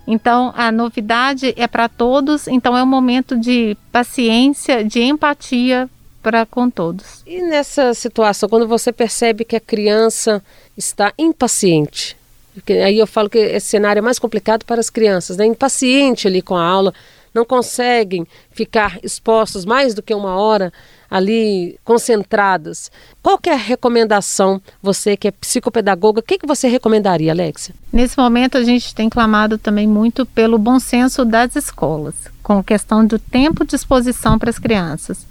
Então, 0.06 0.52
a 0.56 0.70
novidade 0.70 1.54
é 1.56 1.66
para 1.66 1.88
todos, 1.88 2.48
então 2.48 2.76
é 2.76 2.82
um 2.82 2.86
momento 2.86 3.36
de 3.36 3.76
paciência, 3.90 4.84
de 4.84 5.00
empatia 5.00 5.88
para 6.22 6.44
com 6.46 6.70
todos. 6.70 7.22
E 7.26 7.40
nessa 7.42 7.94
situação, 7.94 8.48
quando 8.48 8.66
você 8.66 8.92
percebe 8.92 9.44
que 9.44 9.56
a 9.56 9.60
criança 9.60 10.42
está 10.76 11.12
impaciente, 11.18 12.16
porque 12.54 12.74
aí 12.74 12.98
eu 12.98 13.06
falo 13.06 13.30
que 13.30 13.38
esse 13.38 13.68
cenário 13.68 14.00
é 14.00 14.02
mais 14.02 14.18
complicado 14.18 14.64
para 14.64 14.80
as 14.80 14.90
crianças, 14.90 15.36
né? 15.36 15.46
Impaciente 15.46 16.26
ali 16.28 16.42
com 16.42 16.56
a 16.56 16.64
aula, 16.64 16.92
não 17.34 17.44
conseguem 17.44 18.26
ficar 18.50 18.98
expostos 19.02 19.64
mais 19.64 19.94
do 19.94 20.02
que 20.02 20.14
uma 20.14 20.36
hora 20.36 20.72
ali 21.10 21.78
concentradas. 21.84 22.90
Qual 23.22 23.38
que 23.38 23.50
é 23.50 23.52
a 23.52 23.56
recomendação, 23.56 24.60
você 24.82 25.16
que 25.16 25.28
é 25.28 25.30
psicopedagoga, 25.30 26.20
o 26.20 26.22
que, 26.22 26.38
que 26.38 26.46
você 26.46 26.68
recomendaria, 26.68 27.32
Alexia? 27.32 27.74
Nesse 27.92 28.18
momento 28.18 28.56
a 28.56 28.64
gente 28.64 28.94
tem 28.94 29.08
clamado 29.08 29.58
também 29.58 29.86
muito 29.86 30.24
pelo 30.24 30.58
bom 30.58 30.78
senso 30.78 31.24
das 31.24 31.54
escolas, 31.56 32.14
com 32.42 32.62
questão 32.62 33.04
do 33.04 33.18
tempo 33.18 33.64
de 33.64 33.76
exposição 33.76 34.38
para 34.38 34.50
as 34.50 34.58
crianças. 34.58 35.26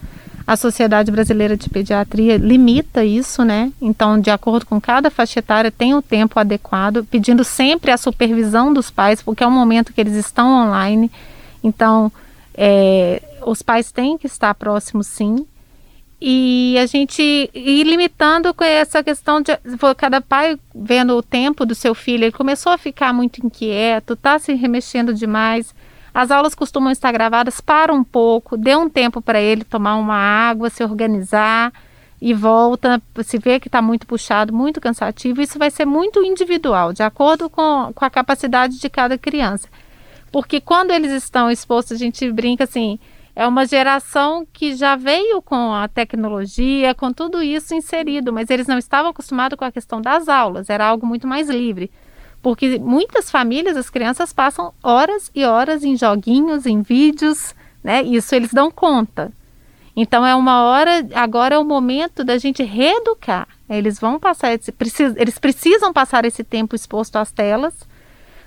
A 0.51 0.57
Sociedade 0.57 1.09
Brasileira 1.09 1.55
de 1.55 1.69
Pediatria 1.69 2.35
limita 2.35 3.05
isso, 3.05 3.45
né? 3.45 3.71
Então, 3.81 4.19
de 4.19 4.29
acordo 4.29 4.65
com 4.65 4.81
cada 4.81 5.09
faixa 5.09 5.39
etária, 5.39 5.71
tem 5.71 5.95
o 5.95 6.01
tempo 6.01 6.37
adequado, 6.37 7.05
pedindo 7.09 7.41
sempre 7.41 7.89
a 7.89 7.95
supervisão 7.95 8.73
dos 8.73 8.91
pais, 8.91 9.21
porque 9.21 9.45
é 9.45 9.47
um 9.47 9.51
momento 9.51 9.93
que 9.93 10.01
eles 10.01 10.13
estão 10.13 10.67
online. 10.67 11.09
Então, 11.63 12.11
é, 12.53 13.21
os 13.45 13.61
pais 13.61 13.93
têm 13.93 14.17
que 14.17 14.27
estar 14.27 14.53
próximos, 14.55 15.07
sim. 15.07 15.47
E 16.19 16.75
a 16.77 16.85
gente 16.85 17.49
ir 17.53 17.83
limitando 17.85 18.53
com 18.53 18.65
essa 18.65 19.01
questão 19.01 19.41
de 19.41 19.57
cada 19.95 20.19
pai 20.19 20.59
vendo 20.75 21.15
o 21.15 21.23
tempo 21.23 21.65
do 21.65 21.73
seu 21.73 21.95
filho, 21.95 22.25
ele 22.25 22.31
começou 22.33 22.73
a 22.73 22.77
ficar 22.77 23.13
muito 23.13 23.37
inquieto, 23.37 24.17
tá 24.17 24.37
se 24.37 24.53
remexendo 24.53 25.13
demais. 25.13 25.73
As 26.13 26.29
aulas 26.29 26.53
costumam 26.53 26.91
estar 26.91 27.11
gravadas, 27.11 27.61
para 27.61 27.93
um 27.93 28.03
pouco, 28.03 28.57
dê 28.57 28.75
um 28.75 28.89
tempo 28.89 29.21
para 29.21 29.39
ele 29.39 29.63
tomar 29.63 29.95
uma 29.95 30.15
água, 30.15 30.69
se 30.69 30.83
organizar 30.83 31.71
e 32.21 32.33
volta. 32.33 33.01
Se 33.23 33.37
vê 33.37 33.59
que 33.59 33.67
está 33.67 33.81
muito 33.81 34.05
puxado, 34.05 34.53
muito 34.53 34.81
cansativo, 34.81 35.41
isso 35.41 35.57
vai 35.57 35.71
ser 35.71 35.85
muito 35.85 36.21
individual, 36.23 36.91
de 36.91 37.01
acordo 37.01 37.49
com, 37.49 37.91
com 37.95 38.05
a 38.05 38.09
capacidade 38.09 38.79
de 38.79 38.89
cada 38.89 39.17
criança. 39.17 39.69
Porque 40.31 40.61
quando 40.61 40.91
eles 40.91 41.11
estão 41.11 41.49
expostos, 41.49 41.93
a 41.93 41.99
gente 41.99 42.29
brinca 42.31 42.65
assim, 42.65 42.99
é 43.35 43.47
uma 43.47 43.65
geração 43.65 44.45
que 44.51 44.75
já 44.75 44.95
veio 44.95 45.41
com 45.41 45.73
a 45.73 45.87
tecnologia, 45.87 46.93
com 46.93 47.11
tudo 47.13 47.41
isso 47.41 47.73
inserido, 47.73 48.33
mas 48.33 48.49
eles 48.49 48.67
não 48.67 48.77
estavam 48.77 49.11
acostumados 49.11 49.57
com 49.57 49.65
a 49.65 49.71
questão 49.71 50.01
das 50.01 50.27
aulas, 50.27 50.69
era 50.69 50.85
algo 50.85 51.05
muito 51.05 51.27
mais 51.27 51.49
livre. 51.49 51.89
Porque 52.41 52.79
muitas 52.79 53.29
famílias, 53.29 53.77
as 53.77 53.89
crianças 53.89 54.33
passam 54.33 54.73
horas 54.81 55.29
e 55.33 55.45
horas 55.45 55.83
em 55.83 55.95
joguinhos, 55.95 56.65
em 56.65 56.81
vídeos, 56.81 57.53
né? 57.83 58.01
Isso 58.01 58.33
eles 58.33 58.51
dão 58.51 58.71
conta. 58.71 59.31
Então 59.95 60.25
é 60.25 60.33
uma 60.35 60.63
hora, 60.63 61.05
agora 61.13 61.55
é 61.55 61.59
o 61.59 61.65
momento 61.65 62.23
da 62.23 62.37
gente 62.37 62.63
reeducar. 62.63 63.47
Eles 63.69 63.99
vão 63.99 64.19
passar 64.19 64.53
esse, 64.53 64.73
eles 65.17 65.37
precisam 65.37 65.93
passar 65.93 66.25
esse 66.25 66.43
tempo 66.43 66.75
exposto 66.75 67.17
às 67.17 67.31
telas, 67.31 67.73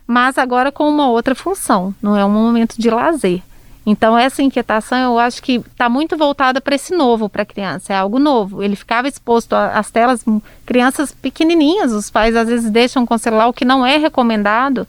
mas 0.06 0.38
agora 0.38 0.72
com 0.72 0.88
uma 0.88 1.08
outra 1.08 1.34
função, 1.34 1.94
não 2.02 2.16
é 2.16 2.24
um 2.24 2.30
momento 2.30 2.76
de 2.76 2.90
lazer. 2.90 3.42
Então, 3.86 4.16
essa 4.16 4.42
inquietação 4.42 4.98
eu 4.98 5.18
acho 5.18 5.42
que 5.42 5.56
está 5.56 5.88
muito 5.88 6.16
voltada 6.16 6.60
para 6.60 6.74
esse 6.74 6.94
novo 6.94 7.28
para 7.28 7.42
a 7.42 7.46
criança, 7.46 7.92
é 7.92 7.96
algo 7.96 8.18
novo. 8.18 8.62
Ele 8.62 8.76
ficava 8.76 9.08
exposto 9.08 9.54
às 9.54 9.90
telas, 9.90 10.22
hum, 10.26 10.40
crianças 10.64 11.12
pequenininhas, 11.12 11.92
os 11.92 12.10
pais 12.10 12.34
às 12.34 12.48
vezes 12.48 12.70
deixam 12.70 13.04
com 13.04 13.14
o 13.14 13.18
celular, 13.18 13.48
o 13.48 13.52
que 13.52 13.64
não 13.64 13.84
é 13.84 13.98
recomendado, 13.98 14.86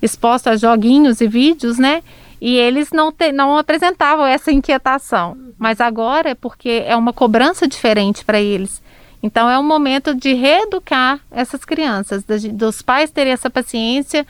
exposto 0.00 0.48
a 0.48 0.56
joguinhos 0.56 1.20
e 1.20 1.26
vídeos, 1.26 1.78
né? 1.78 2.02
E 2.40 2.54
eles 2.54 2.90
não, 2.92 3.10
te, 3.10 3.32
não 3.32 3.58
apresentavam 3.58 4.24
essa 4.24 4.52
inquietação. 4.52 5.36
Mas 5.58 5.80
agora 5.80 6.30
é 6.30 6.34
porque 6.36 6.84
é 6.86 6.94
uma 6.94 7.12
cobrança 7.12 7.66
diferente 7.66 8.24
para 8.24 8.40
eles. 8.40 8.80
Então, 9.20 9.50
é 9.50 9.58
um 9.58 9.64
momento 9.64 10.14
de 10.14 10.32
reeducar 10.32 11.18
essas 11.28 11.64
crianças, 11.64 12.22
dos 12.52 12.80
pais 12.82 13.10
terem 13.10 13.32
essa 13.32 13.50
paciência 13.50 14.24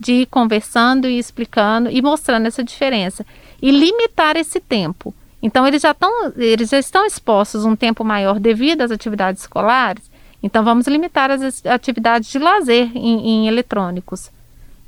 de 0.00 0.22
ir 0.22 0.26
conversando 0.26 1.06
e 1.06 1.16
explicando 1.16 1.88
e 1.88 2.02
mostrando 2.02 2.46
essa 2.46 2.64
diferença 2.64 3.24
e 3.62 3.70
limitar 3.70 4.36
esse 4.36 4.58
tempo. 4.58 5.14
Então 5.40 5.66
eles 5.66 5.80
já 5.80 5.92
estão 5.92 6.32
eles 6.36 6.68
já 6.68 6.78
estão 6.78 7.06
expostos 7.06 7.64
um 7.64 7.76
tempo 7.76 8.04
maior 8.04 8.40
devido 8.40 8.82
às 8.82 8.90
atividades 8.90 9.42
escolares. 9.42 10.10
Então 10.42 10.64
vamos 10.64 10.88
limitar 10.88 11.30
as 11.30 11.64
atividades 11.64 12.28
de 12.30 12.38
lazer 12.38 12.90
em, 12.94 13.28
em 13.28 13.48
eletrônicos. 13.48 14.30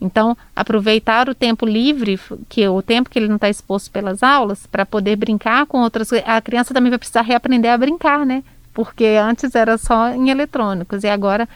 Então 0.00 0.36
aproveitar 0.54 1.28
o 1.28 1.34
tempo 1.34 1.64
livre, 1.64 2.18
que 2.48 2.62
é 2.62 2.68
o 2.68 2.82
tempo 2.82 3.08
que 3.08 3.18
ele 3.18 3.28
não 3.28 3.36
está 3.36 3.48
exposto 3.48 3.90
pelas 3.90 4.22
aulas, 4.22 4.66
para 4.66 4.84
poder 4.84 5.16
brincar 5.16 5.66
com 5.66 5.80
outras. 5.80 6.12
A 6.12 6.40
criança 6.40 6.74
também 6.74 6.90
vai 6.90 6.98
precisar 6.98 7.22
reaprender 7.22 7.72
a 7.72 7.78
brincar, 7.78 8.26
né? 8.26 8.42
Porque 8.72 9.04
antes 9.06 9.54
era 9.54 9.78
só 9.78 10.10
em 10.10 10.30
eletrônicos 10.30 11.04
e 11.04 11.08
agora 11.08 11.48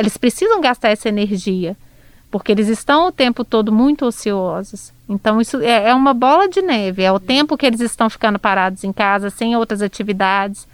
eles 0.00 0.16
precisam 0.16 0.60
gastar 0.60 0.88
essa 0.88 1.08
energia 1.08 1.76
porque 2.30 2.52
eles 2.52 2.68
estão 2.68 3.08
o 3.08 3.12
tempo 3.12 3.44
todo 3.44 3.72
muito 3.72 4.04
ociosos. 4.04 4.92
Então, 5.08 5.40
isso 5.40 5.60
é, 5.62 5.90
é 5.90 5.94
uma 5.94 6.12
bola 6.12 6.48
de 6.48 6.60
neve, 6.60 7.02
é 7.02 7.12
o 7.12 7.20
tempo 7.20 7.56
que 7.56 7.66
eles 7.66 7.80
estão 7.80 8.10
ficando 8.10 8.38
parados 8.38 8.84
em 8.84 8.92
casa, 8.92 9.30
sem 9.30 9.56
outras 9.56 9.80
atividades. 9.80 10.66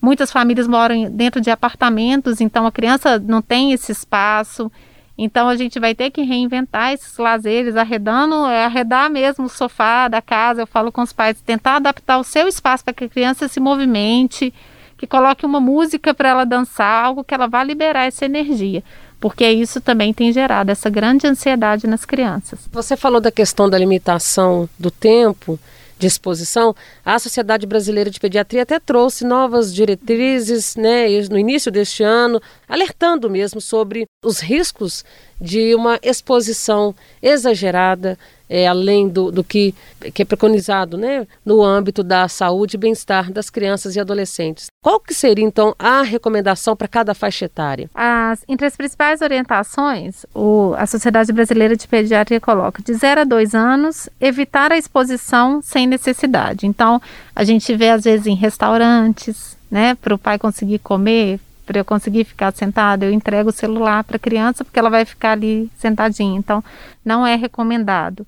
Muitas 0.00 0.30
famílias 0.30 0.66
moram 0.66 1.10
dentro 1.10 1.40
de 1.40 1.50
apartamentos, 1.50 2.40
então 2.40 2.66
a 2.66 2.72
criança 2.72 3.18
não 3.18 3.42
tem 3.42 3.72
esse 3.72 3.92
espaço. 3.92 4.70
Então 5.16 5.48
a 5.48 5.56
gente 5.56 5.78
vai 5.78 5.94
ter 5.94 6.10
que 6.10 6.22
reinventar 6.22 6.92
esses 6.92 7.18
lazeres, 7.18 7.76
arredando, 7.76 8.46
é, 8.46 8.64
arredar 8.64 9.10
mesmo 9.10 9.44
o 9.44 9.50
sofá 9.50 10.08
da 10.08 10.22
casa. 10.22 10.62
Eu 10.62 10.66
falo 10.66 10.90
com 10.90 11.02
os 11.02 11.12
pais, 11.12 11.42
tentar 11.42 11.76
adaptar 11.76 12.18
o 12.18 12.24
seu 12.24 12.48
espaço 12.48 12.84
para 12.84 12.94
que 12.94 13.04
a 13.04 13.08
criança 13.08 13.46
se 13.46 13.60
movimente, 13.60 14.52
que 14.96 15.06
coloque 15.06 15.44
uma 15.44 15.60
música 15.60 16.14
para 16.14 16.30
ela 16.30 16.44
dançar, 16.46 17.04
algo 17.04 17.22
que 17.22 17.34
ela 17.34 17.46
vá 17.46 17.62
liberar 17.62 18.06
essa 18.06 18.24
energia 18.24 18.82
porque 19.20 19.46
isso 19.48 19.80
também 19.80 20.12
tem 20.14 20.32
gerado 20.32 20.70
essa 20.70 20.88
grande 20.88 21.26
ansiedade 21.26 21.86
nas 21.86 22.04
crianças. 22.04 22.60
Você 22.72 22.96
falou 22.96 23.20
da 23.20 23.30
questão 23.30 23.68
da 23.68 23.78
limitação 23.78 24.68
do 24.78 24.90
tempo 24.90 25.60
de 25.98 26.06
exposição, 26.06 26.74
a 27.04 27.18
Sociedade 27.18 27.66
Brasileira 27.66 28.10
de 28.10 28.18
Pediatria 28.18 28.62
até 28.62 28.80
trouxe 28.80 29.22
novas 29.22 29.72
diretrizes 29.72 30.74
né, 30.74 31.06
no 31.30 31.38
início 31.38 31.70
deste 31.70 32.02
ano, 32.02 32.40
alertando 32.66 33.28
mesmo 33.28 33.60
sobre 33.60 34.06
os 34.24 34.40
riscos 34.40 35.04
de 35.38 35.74
uma 35.74 35.98
exposição 36.02 36.94
exagerada 37.22 38.18
é, 38.50 38.66
além 38.66 39.08
do, 39.08 39.30
do 39.30 39.44
que, 39.44 39.72
que 40.12 40.22
é 40.22 40.24
preconizado 40.24 40.98
né, 40.98 41.24
no 41.46 41.62
âmbito 41.62 42.02
da 42.02 42.26
saúde 42.26 42.74
e 42.76 42.78
bem-estar 42.78 43.32
das 43.32 43.48
crianças 43.48 43.94
e 43.94 44.00
adolescentes. 44.00 44.66
Qual 44.82 44.98
que 44.98 45.14
seria, 45.14 45.44
então, 45.44 45.72
a 45.78 46.02
recomendação 46.02 46.74
para 46.74 46.88
cada 46.88 47.14
faixa 47.14 47.44
etária? 47.44 47.88
As, 47.94 48.42
entre 48.48 48.66
as 48.66 48.76
principais 48.76 49.20
orientações, 49.20 50.26
o, 50.34 50.74
a 50.76 50.84
Sociedade 50.86 51.32
Brasileira 51.32 51.76
de 51.76 51.86
Pediatria 51.86 52.40
coloca 52.40 52.82
de 52.82 52.92
0 52.92 53.20
a 53.20 53.24
2 53.24 53.54
anos, 53.54 54.08
evitar 54.20 54.72
a 54.72 54.76
exposição 54.76 55.62
sem 55.62 55.86
necessidade. 55.86 56.66
Então, 56.66 57.00
a 57.36 57.44
gente 57.44 57.72
vê, 57.76 57.90
às 57.90 58.02
vezes, 58.02 58.26
em 58.26 58.34
restaurantes, 58.34 59.56
né, 59.70 59.94
para 59.94 60.14
o 60.14 60.18
pai 60.18 60.38
conseguir 60.38 60.80
comer, 60.80 61.38
para 61.64 61.78
eu 61.78 61.84
conseguir 61.84 62.24
ficar 62.24 62.52
sentada, 62.52 63.04
eu 63.06 63.12
entrego 63.12 63.50
o 63.50 63.52
celular 63.52 64.02
para 64.02 64.16
a 64.16 64.18
criança 64.18 64.64
porque 64.64 64.78
ela 64.78 64.90
vai 64.90 65.04
ficar 65.04 65.32
ali 65.32 65.70
sentadinha. 65.78 66.36
Então, 66.36 66.64
não 67.04 67.24
é 67.24 67.36
recomendado. 67.36 68.26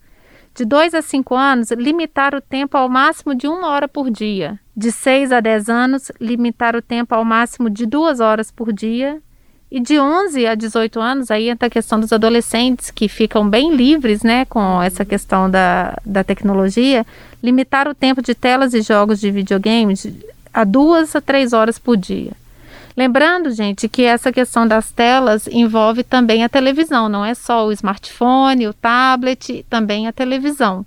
De 0.54 0.64
2 0.66 0.94
a 0.94 1.00
5 1.00 1.34
anos, 1.34 1.70
limitar 1.70 2.34
o 2.34 2.40
tempo 2.40 2.76
ao 2.76 2.88
máximo 2.88 3.34
de 3.34 3.48
uma 3.48 3.68
hora 3.68 3.88
por 3.88 4.10
dia. 4.10 4.58
De 4.76 4.92
6 4.92 5.32
a 5.32 5.40
10 5.40 5.68
anos, 5.68 6.12
limitar 6.20 6.76
o 6.76 6.82
tempo 6.82 7.14
ao 7.14 7.24
máximo 7.24 7.70
de 7.70 7.86
duas 7.86 8.20
horas 8.20 8.50
por 8.50 8.72
dia. 8.72 9.20
E 9.70 9.80
de 9.80 9.98
11 9.98 10.46
a 10.46 10.54
18 10.54 11.00
anos, 11.00 11.30
aí 11.30 11.48
entra 11.48 11.68
a 11.68 11.70
questão 11.70 11.98
dos 11.98 12.12
adolescentes 12.12 12.90
que 12.90 13.08
ficam 13.08 13.48
bem 13.48 13.74
livres 13.74 14.22
né, 14.22 14.44
com 14.44 14.82
essa 14.82 15.02
questão 15.02 15.50
da, 15.50 15.96
da 16.04 16.22
tecnologia, 16.22 17.06
limitar 17.42 17.88
o 17.88 17.94
tempo 17.94 18.20
de 18.20 18.34
telas 18.34 18.74
e 18.74 18.82
jogos 18.82 19.18
de 19.18 19.30
videogames 19.30 20.06
a 20.52 20.64
duas 20.64 21.16
a 21.16 21.22
três 21.22 21.54
horas 21.54 21.78
por 21.78 21.96
dia. 21.96 22.32
Lembrando, 22.96 23.50
gente, 23.50 23.88
que 23.88 24.02
essa 24.02 24.30
questão 24.30 24.66
das 24.68 24.90
telas 24.90 25.46
envolve 25.46 26.02
também 26.02 26.44
a 26.44 26.48
televisão, 26.48 27.08
não 27.08 27.24
é 27.24 27.34
só 27.34 27.66
o 27.66 27.72
smartphone, 27.72 28.68
o 28.68 28.74
tablet, 28.74 29.64
também 29.68 30.06
a 30.06 30.12
televisão. 30.12 30.84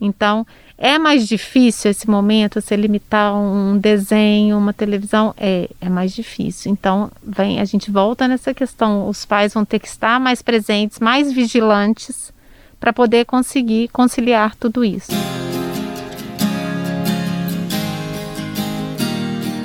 Então, 0.00 0.46
é 0.78 0.98
mais 0.98 1.26
difícil 1.26 1.90
esse 1.90 2.08
momento, 2.08 2.60
você 2.60 2.76
limitar 2.76 3.34
um 3.34 3.78
desenho, 3.78 4.58
uma 4.58 4.72
televisão, 4.72 5.34
é, 5.38 5.70
é 5.80 5.88
mais 5.88 6.14
difícil. 6.14 6.70
Então, 6.70 7.10
vem, 7.22 7.60
a 7.60 7.64
gente 7.64 7.90
volta 7.90 8.28
nessa 8.28 8.52
questão, 8.52 9.08
os 9.08 9.24
pais 9.24 9.54
vão 9.54 9.64
ter 9.64 9.78
que 9.78 9.88
estar 9.88 10.20
mais 10.20 10.42
presentes, 10.42 10.98
mais 11.00 11.32
vigilantes, 11.32 12.32
para 12.78 12.92
poder 12.92 13.24
conseguir 13.24 13.88
conciliar 13.88 14.54
tudo 14.54 14.84
isso. 14.84 15.12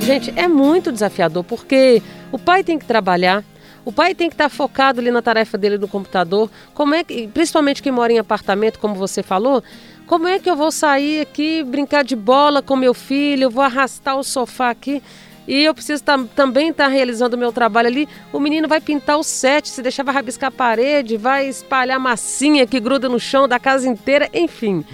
Gente, 0.02 0.32
é 0.36 0.48
muito 0.48 0.90
desafiador 0.90 1.44
porque 1.44 2.02
o 2.32 2.38
pai 2.38 2.64
tem 2.64 2.76
que 2.76 2.84
trabalhar, 2.84 3.44
o 3.84 3.92
pai 3.92 4.16
tem 4.16 4.28
que 4.28 4.34
estar 4.34 4.48
focado 4.48 5.00
ali 5.00 5.12
na 5.12 5.22
tarefa 5.22 5.56
dele 5.56 5.78
no 5.78 5.86
computador. 5.86 6.50
Como 6.74 6.92
é 6.92 7.04
que, 7.04 7.28
principalmente 7.28 7.80
quem 7.80 7.92
mora 7.92 8.12
em 8.12 8.18
apartamento, 8.18 8.80
como 8.80 8.96
você 8.96 9.22
falou, 9.22 9.62
como 10.04 10.26
é 10.26 10.40
que 10.40 10.50
eu 10.50 10.56
vou 10.56 10.72
sair 10.72 11.20
aqui, 11.20 11.62
brincar 11.62 12.02
de 12.02 12.16
bola 12.16 12.60
com 12.60 12.74
meu 12.74 12.92
filho, 12.92 13.44
eu 13.44 13.50
vou 13.50 13.62
arrastar 13.62 14.16
o 14.18 14.24
sofá 14.24 14.70
aqui 14.70 15.00
e 15.46 15.62
eu 15.62 15.72
preciso 15.72 16.02
tá, 16.02 16.18
também 16.34 16.70
estar 16.70 16.84
tá 16.84 16.90
realizando 16.90 17.36
o 17.36 17.38
meu 17.38 17.52
trabalho 17.52 17.86
ali. 17.86 18.08
O 18.32 18.40
menino 18.40 18.66
vai 18.66 18.80
pintar 18.80 19.18
o 19.18 19.22
set, 19.22 19.68
se 19.68 19.82
deixar 19.82 20.02
vai 20.02 20.14
rabiscar 20.14 20.48
a 20.48 20.52
parede, 20.52 21.16
vai 21.16 21.48
espalhar 21.48 22.00
massinha 22.00 22.66
que 22.66 22.80
gruda 22.80 23.08
no 23.08 23.20
chão 23.20 23.46
da 23.46 23.60
casa 23.60 23.88
inteira, 23.88 24.28
enfim. 24.34 24.84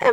É, 0.00 0.12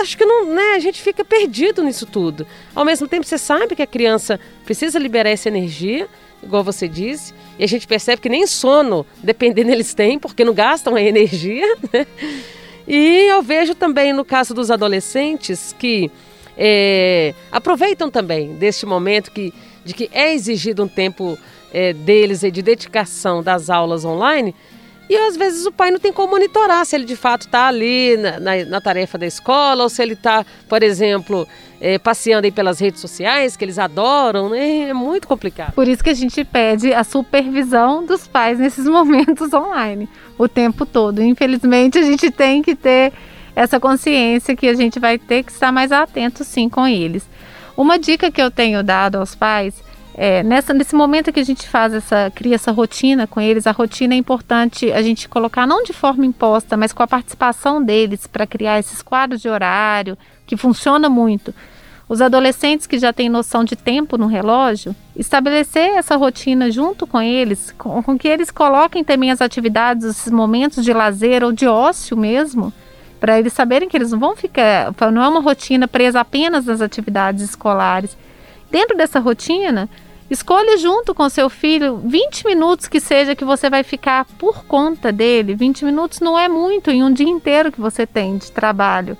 acho 0.00 0.16
que 0.16 0.24
não, 0.24 0.46
né, 0.46 0.74
a 0.74 0.78
gente 0.78 1.00
fica 1.00 1.24
perdido 1.24 1.82
nisso 1.82 2.06
tudo. 2.06 2.46
Ao 2.74 2.84
mesmo 2.84 3.06
tempo, 3.06 3.26
você 3.26 3.38
sabe 3.38 3.74
que 3.74 3.82
a 3.82 3.86
criança 3.86 4.40
precisa 4.64 4.98
liberar 4.98 5.30
essa 5.30 5.48
energia, 5.48 6.08
igual 6.42 6.64
você 6.64 6.88
disse, 6.88 7.34
e 7.58 7.64
a 7.64 7.68
gente 7.68 7.86
percebe 7.86 8.22
que 8.22 8.28
nem 8.28 8.46
sono, 8.46 9.04
dependendo, 9.22 9.70
eles 9.72 9.94
têm, 9.94 10.18
porque 10.18 10.44
não 10.44 10.54
gastam 10.54 10.94
a 10.94 11.02
energia. 11.02 11.66
Né? 11.92 12.06
E 12.86 13.28
eu 13.28 13.42
vejo 13.42 13.74
também 13.74 14.12
no 14.12 14.24
caso 14.24 14.54
dos 14.54 14.70
adolescentes 14.70 15.74
que 15.78 16.10
é, 16.56 17.34
aproveitam 17.52 18.10
também 18.10 18.54
deste 18.54 18.86
momento 18.86 19.30
que, 19.30 19.52
de 19.84 19.92
que 19.92 20.08
é 20.12 20.32
exigido 20.32 20.82
um 20.82 20.88
tempo 20.88 21.38
é, 21.72 21.92
deles 21.92 22.40
de 22.40 22.62
dedicação 22.62 23.42
das 23.42 23.68
aulas 23.68 24.04
online 24.04 24.54
e 25.08 25.16
às 25.16 25.36
vezes 25.36 25.64
o 25.64 25.72
pai 25.72 25.90
não 25.90 25.98
tem 25.98 26.12
como 26.12 26.32
monitorar 26.32 26.84
se 26.84 26.94
ele 26.94 27.04
de 27.04 27.16
fato 27.16 27.42
está 27.42 27.68
ali 27.68 28.16
na, 28.16 28.38
na, 28.38 28.64
na, 28.66 28.80
tarefa 28.80 29.16
da 29.16 29.26
escola 29.26 29.84
ou 29.84 29.88
se 29.88 30.02
ele 30.02 30.12
está, 30.12 30.44
por 30.68 30.82
exemplo, 30.82 31.48
é, 31.80 31.98
passeando 31.98 32.44
aí 32.44 32.52
pelas 32.52 32.78
redes 32.78 33.00
sociais, 33.00 33.56
que 33.56 33.64
eles 33.64 33.78
adoram, 33.78 34.50
né? 34.50 34.90
É 34.90 34.92
muito 34.92 35.26
complicado. 35.26 35.72
Por 35.72 35.88
isso 35.88 36.04
que 36.04 36.10
a 36.10 36.14
gente 36.14 36.44
pede 36.44 36.92
a 36.92 37.02
supervisão 37.04 38.04
dos 38.04 38.28
pais 38.28 38.58
nesses 38.58 38.84
momentos 38.86 39.52
online, 39.54 40.08
o 40.36 40.46
tempo 40.46 40.84
todo. 40.84 41.22
Infelizmente, 41.22 41.98
a 41.98 42.02
gente 42.02 42.30
tem 42.30 42.62
que 42.62 42.76
ter 42.76 43.12
essa 43.56 43.80
consciência 43.80 44.54
que 44.54 44.68
a 44.68 44.74
gente 44.74 45.00
vai 45.00 45.18
ter 45.18 45.42
que 45.42 45.50
estar 45.50 45.72
mais 45.72 45.90
atento 45.90 46.44
sim 46.44 46.68
com 46.68 46.86
eles. 46.86 47.28
Uma 47.76 47.98
dica 47.98 48.30
que 48.30 48.42
eu 48.42 48.50
tenho 48.50 48.82
dado 48.82 49.16
aos 49.16 49.34
pais 49.34 49.87
é, 50.20 50.42
nessa, 50.42 50.74
nesse 50.74 50.96
momento 50.96 51.32
que 51.32 51.38
a 51.38 51.44
gente 51.44 51.68
faz 51.68 51.94
essa, 51.94 52.28
cria 52.34 52.56
essa 52.56 52.72
rotina 52.72 53.24
com 53.24 53.40
eles, 53.40 53.68
a 53.68 53.70
rotina 53.70 54.14
é 54.14 54.16
importante 54.16 54.90
a 54.90 55.00
gente 55.00 55.28
colocar 55.28 55.64
não 55.64 55.84
de 55.84 55.92
forma 55.92 56.26
imposta, 56.26 56.76
mas 56.76 56.92
com 56.92 57.04
a 57.04 57.06
participação 57.06 57.80
deles 57.80 58.26
para 58.26 58.44
criar 58.44 58.80
esses 58.80 59.00
quadros 59.00 59.40
de 59.40 59.48
horário, 59.48 60.18
que 60.44 60.56
funciona 60.56 61.08
muito. 61.08 61.54
Os 62.08 62.20
adolescentes 62.20 62.84
que 62.84 62.98
já 62.98 63.12
têm 63.12 63.28
noção 63.28 63.62
de 63.62 63.76
tempo 63.76 64.18
no 64.18 64.26
relógio, 64.26 64.92
estabelecer 65.14 65.90
essa 65.90 66.16
rotina 66.16 66.68
junto 66.68 67.06
com 67.06 67.22
eles, 67.22 67.72
com, 67.78 68.02
com 68.02 68.18
que 68.18 68.26
eles 68.26 68.50
coloquem 68.50 69.04
também 69.04 69.30
as 69.30 69.40
atividades, 69.40 70.04
esses 70.04 70.32
momentos 70.32 70.84
de 70.84 70.92
lazer 70.92 71.44
ou 71.44 71.52
de 71.52 71.68
ócio 71.68 72.16
mesmo, 72.16 72.72
para 73.20 73.38
eles 73.38 73.52
saberem 73.52 73.88
que 73.88 73.96
eles 73.96 74.10
não 74.10 74.18
vão 74.18 74.34
ficar, 74.34 74.92
não 75.12 75.22
é 75.22 75.28
uma 75.28 75.40
rotina 75.40 75.86
presa 75.86 76.18
apenas 76.18 76.64
nas 76.64 76.80
atividades 76.80 77.44
escolares. 77.44 78.16
Dentro 78.68 78.96
dessa 78.96 79.20
rotina, 79.20 79.88
Escolha 80.30 80.76
junto 80.76 81.14
com 81.14 81.26
seu 81.30 81.48
filho 81.48 82.02
20 82.04 82.46
minutos 82.46 82.86
que 82.86 83.00
seja 83.00 83.34
que 83.34 83.46
você 83.46 83.70
vai 83.70 83.82
ficar 83.82 84.26
por 84.38 84.64
conta 84.64 85.10
dele. 85.10 85.54
20 85.54 85.86
minutos 85.86 86.20
não 86.20 86.38
é 86.38 86.48
muito 86.48 86.90
em 86.90 87.02
um 87.02 87.10
dia 87.10 87.28
inteiro 87.28 87.72
que 87.72 87.80
você 87.80 88.06
tem 88.06 88.36
de 88.36 88.52
trabalho. 88.52 89.16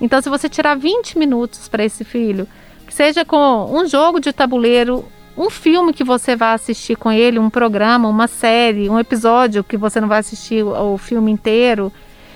Então, 0.00 0.20
se 0.20 0.28
você 0.28 0.48
tirar 0.48 0.76
20 0.76 1.18
minutos 1.18 1.66
para 1.66 1.84
esse 1.84 2.04
filho, 2.04 2.46
que 2.86 2.92
seja 2.92 3.24
com 3.24 3.70
um 3.72 3.86
jogo 3.86 4.20
de 4.20 4.32
tabuleiro, 4.32 5.04
um 5.36 5.48
filme 5.48 5.94
que 5.94 6.04
você 6.04 6.36
vai 6.36 6.54
assistir 6.54 6.96
com 6.96 7.10
ele, 7.10 7.38
um 7.38 7.48
programa, 7.48 8.08
uma 8.08 8.26
série, 8.26 8.90
um 8.90 8.98
episódio 8.98 9.64
que 9.64 9.78
você 9.78 9.98
não 9.98 10.08
vai 10.08 10.18
assistir 10.18 10.62
o 10.62 10.98
filme 10.98 11.30
inteiro. 11.30 11.90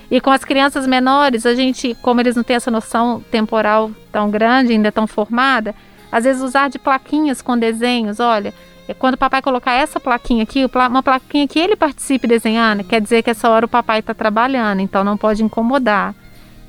E 0.09 0.19
com 0.19 0.31
as 0.31 0.43
crianças 0.43 0.87
menores, 0.87 1.45
a 1.45 1.53
gente, 1.53 1.95
como 2.01 2.21
eles 2.21 2.35
não 2.35 2.43
têm 2.43 2.55
essa 2.55 2.71
noção 2.71 3.23
temporal 3.29 3.91
tão 4.11 4.31
grande, 4.31 4.71
ainda 4.71 4.91
tão 4.91 5.05
formada, 5.05 5.75
às 6.11 6.23
vezes 6.23 6.41
usar 6.41 6.69
de 6.69 6.79
plaquinhas 6.79 7.41
com 7.41 7.57
desenhos, 7.57 8.19
olha, 8.19 8.53
é 8.87 8.93
quando 8.93 9.15
o 9.15 9.17
papai 9.17 9.41
colocar 9.41 9.73
essa 9.73 9.99
plaquinha 9.99 10.43
aqui, 10.43 10.65
uma 10.73 11.01
plaquinha 11.01 11.47
que 11.47 11.59
ele 11.59 11.75
participe 11.75 12.27
desenhando, 12.27 12.83
quer 12.83 13.01
dizer 13.01 13.23
que 13.23 13.29
essa 13.29 13.49
hora 13.49 13.65
o 13.65 13.69
papai 13.69 13.99
está 13.99 14.13
trabalhando, 14.13 14.81
então 14.81 15.03
não 15.03 15.17
pode 15.17 15.43
incomodar. 15.43 16.13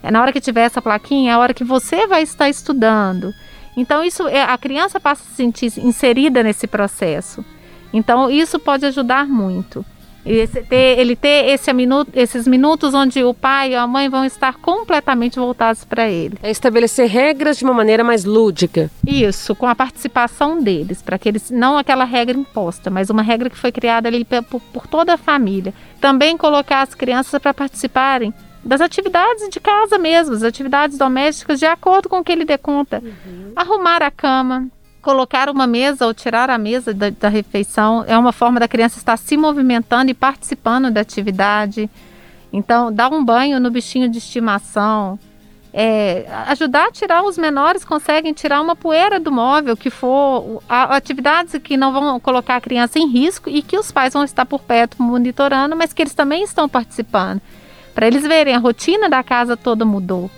É 0.02 0.10
na 0.10 0.20
hora 0.22 0.32
que 0.32 0.40
tiver 0.40 0.62
essa 0.62 0.80
plaquinha, 0.80 1.32
é 1.32 1.34
a 1.34 1.38
hora 1.38 1.52
que 1.52 1.64
você 1.64 2.06
vai 2.06 2.22
estar 2.22 2.48
estudando. 2.48 3.32
Então 3.76 4.02
isso 4.02 4.26
é, 4.28 4.42
a 4.42 4.56
criança 4.56 4.98
passa 4.98 5.22
a 5.22 5.26
se 5.26 5.34
sentir 5.34 5.72
inserida 5.78 6.42
nesse 6.42 6.66
processo. 6.66 7.44
Então 7.92 8.30
isso 8.30 8.58
pode 8.58 8.86
ajudar 8.86 9.26
muito. 9.26 9.84
Esse, 10.26 10.62
ter, 10.62 10.98
ele 10.98 11.14
ter 11.14 11.48
esse 11.50 11.72
minuto, 11.72 12.10
esses 12.14 12.46
minutos 12.46 12.92
onde 12.94 13.22
o 13.22 13.32
pai 13.32 13.72
e 13.72 13.76
a 13.76 13.86
mãe 13.86 14.08
vão 14.08 14.24
estar 14.24 14.54
completamente 14.54 15.38
voltados 15.38 15.84
para 15.84 16.08
ele. 16.08 16.36
É 16.42 16.50
estabelecer 16.50 17.08
regras 17.08 17.56
de 17.56 17.64
uma 17.64 17.72
maneira 17.72 18.02
mais 18.02 18.24
lúdica. 18.24 18.90
Isso, 19.06 19.54
com 19.54 19.66
a 19.66 19.74
participação 19.74 20.60
deles, 20.60 21.00
para 21.00 21.18
que 21.18 21.28
eles 21.28 21.50
não 21.50 21.78
aquela 21.78 22.04
regra 22.04 22.36
imposta, 22.36 22.90
mas 22.90 23.08
uma 23.08 23.22
regra 23.22 23.48
que 23.48 23.56
foi 23.56 23.70
criada 23.70 24.08
ali 24.08 24.24
por, 24.24 24.60
por 24.72 24.86
toda 24.86 25.14
a 25.14 25.18
família. 25.18 25.72
Também 26.00 26.36
colocar 26.36 26.82
as 26.82 26.94
crianças 26.94 27.40
para 27.40 27.54
participarem 27.54 28.34
das 28.66 28.80
atividades 28.80 29.48
de 29.48 29.60
casa 29.60 29.96
mesmo, 29.96 30.34
as 30.34 30.42
atividades 30.42 30.98
domésticas, 30.98 31.60
de 31.60 31.66
acordo 31.66 32.08
com 32.08 32.18
o 32.18 32.24
que 32.24 32.32
ele 32.32 32.44
dê 32.44 32.58
conta. 32.58 33.00
Uhum. 33.02 33.52
Arrumar 33.54 34.02
a 34.02 34.10
cama, 34.10 34.68
colocar 35.06 35.48
uma 35.48 35.68
mesa 35.68 36.04
ou 36.04 36.12
tirar 36.12 36.50
a 36.50 36.58
mesa 36.58 36.92
da, 36.92 37.10
da, 37.10 37.28
refeição 37.28 38.04
é 38.08 38.18
uma 38.18 38.32
forma 38.32 38.58
da 38.58 38.66
criança 38.66 38.98
estar 38.98 39.16
se 39.16 39.36
movimentando 39.36 40.10
e 40.10 40.14
participando 40.14 40.90
da 40.90 41.00
atividade. 41.00 41.88
Então, 42.52 42.92
dar 42.92 43.12
um 43.12 43.24
banho 43.24 43.60
no 43.60 43.70
bichinho 43.70 44.08
de 44.08 44.18
estimação, 44.18 45.16
é, 45.72 46.26
ajudar 46.48 46.88
a 46.88 46.90
tirar 46.90 47.22
os 47.22 47.38
menores 47.38 47.84
conseguem 47.84 48.32
tirar 48.32 48.60
uma 48.60 48.74
poeira 48.74 49.20
do 49.20 49.30
móvel 49.30 49.76
que 49.76 49.90
for 49.90 50.60
atividades 50.68 51.54
que 51.62 51.76
não 51.76 51.92
vão 51.92 52.18
colocar 52.18 52.56
a 52.56 52.60
criança 52.60 52.98
em 52.98 53.06
risco 53.06 53.48
e 53.48 53.62
que 53.62 53.78
os 53.78 53.92
pais 53.92 54.12
vão 54.12 54.24
estar 54.24 54.44
por 54.44 54.60
perto 54.60 55.00
monitorando, 55.00 55.76
mas 55.76 55.92
que 55.92 56.02
eles 56.02 56.14
também 56.14 56.42
estão 56.42 56.68
participando 56.68 57.40
para 57.94 58.08
eles 58.08 58.26
verem 58.26 58.56
a 58.56 58.58
rotina 58.58 59.08
da 59.08 59.22
casa 59.22 59.56
toda 59.56 59.84
mudou. 59.84 60.28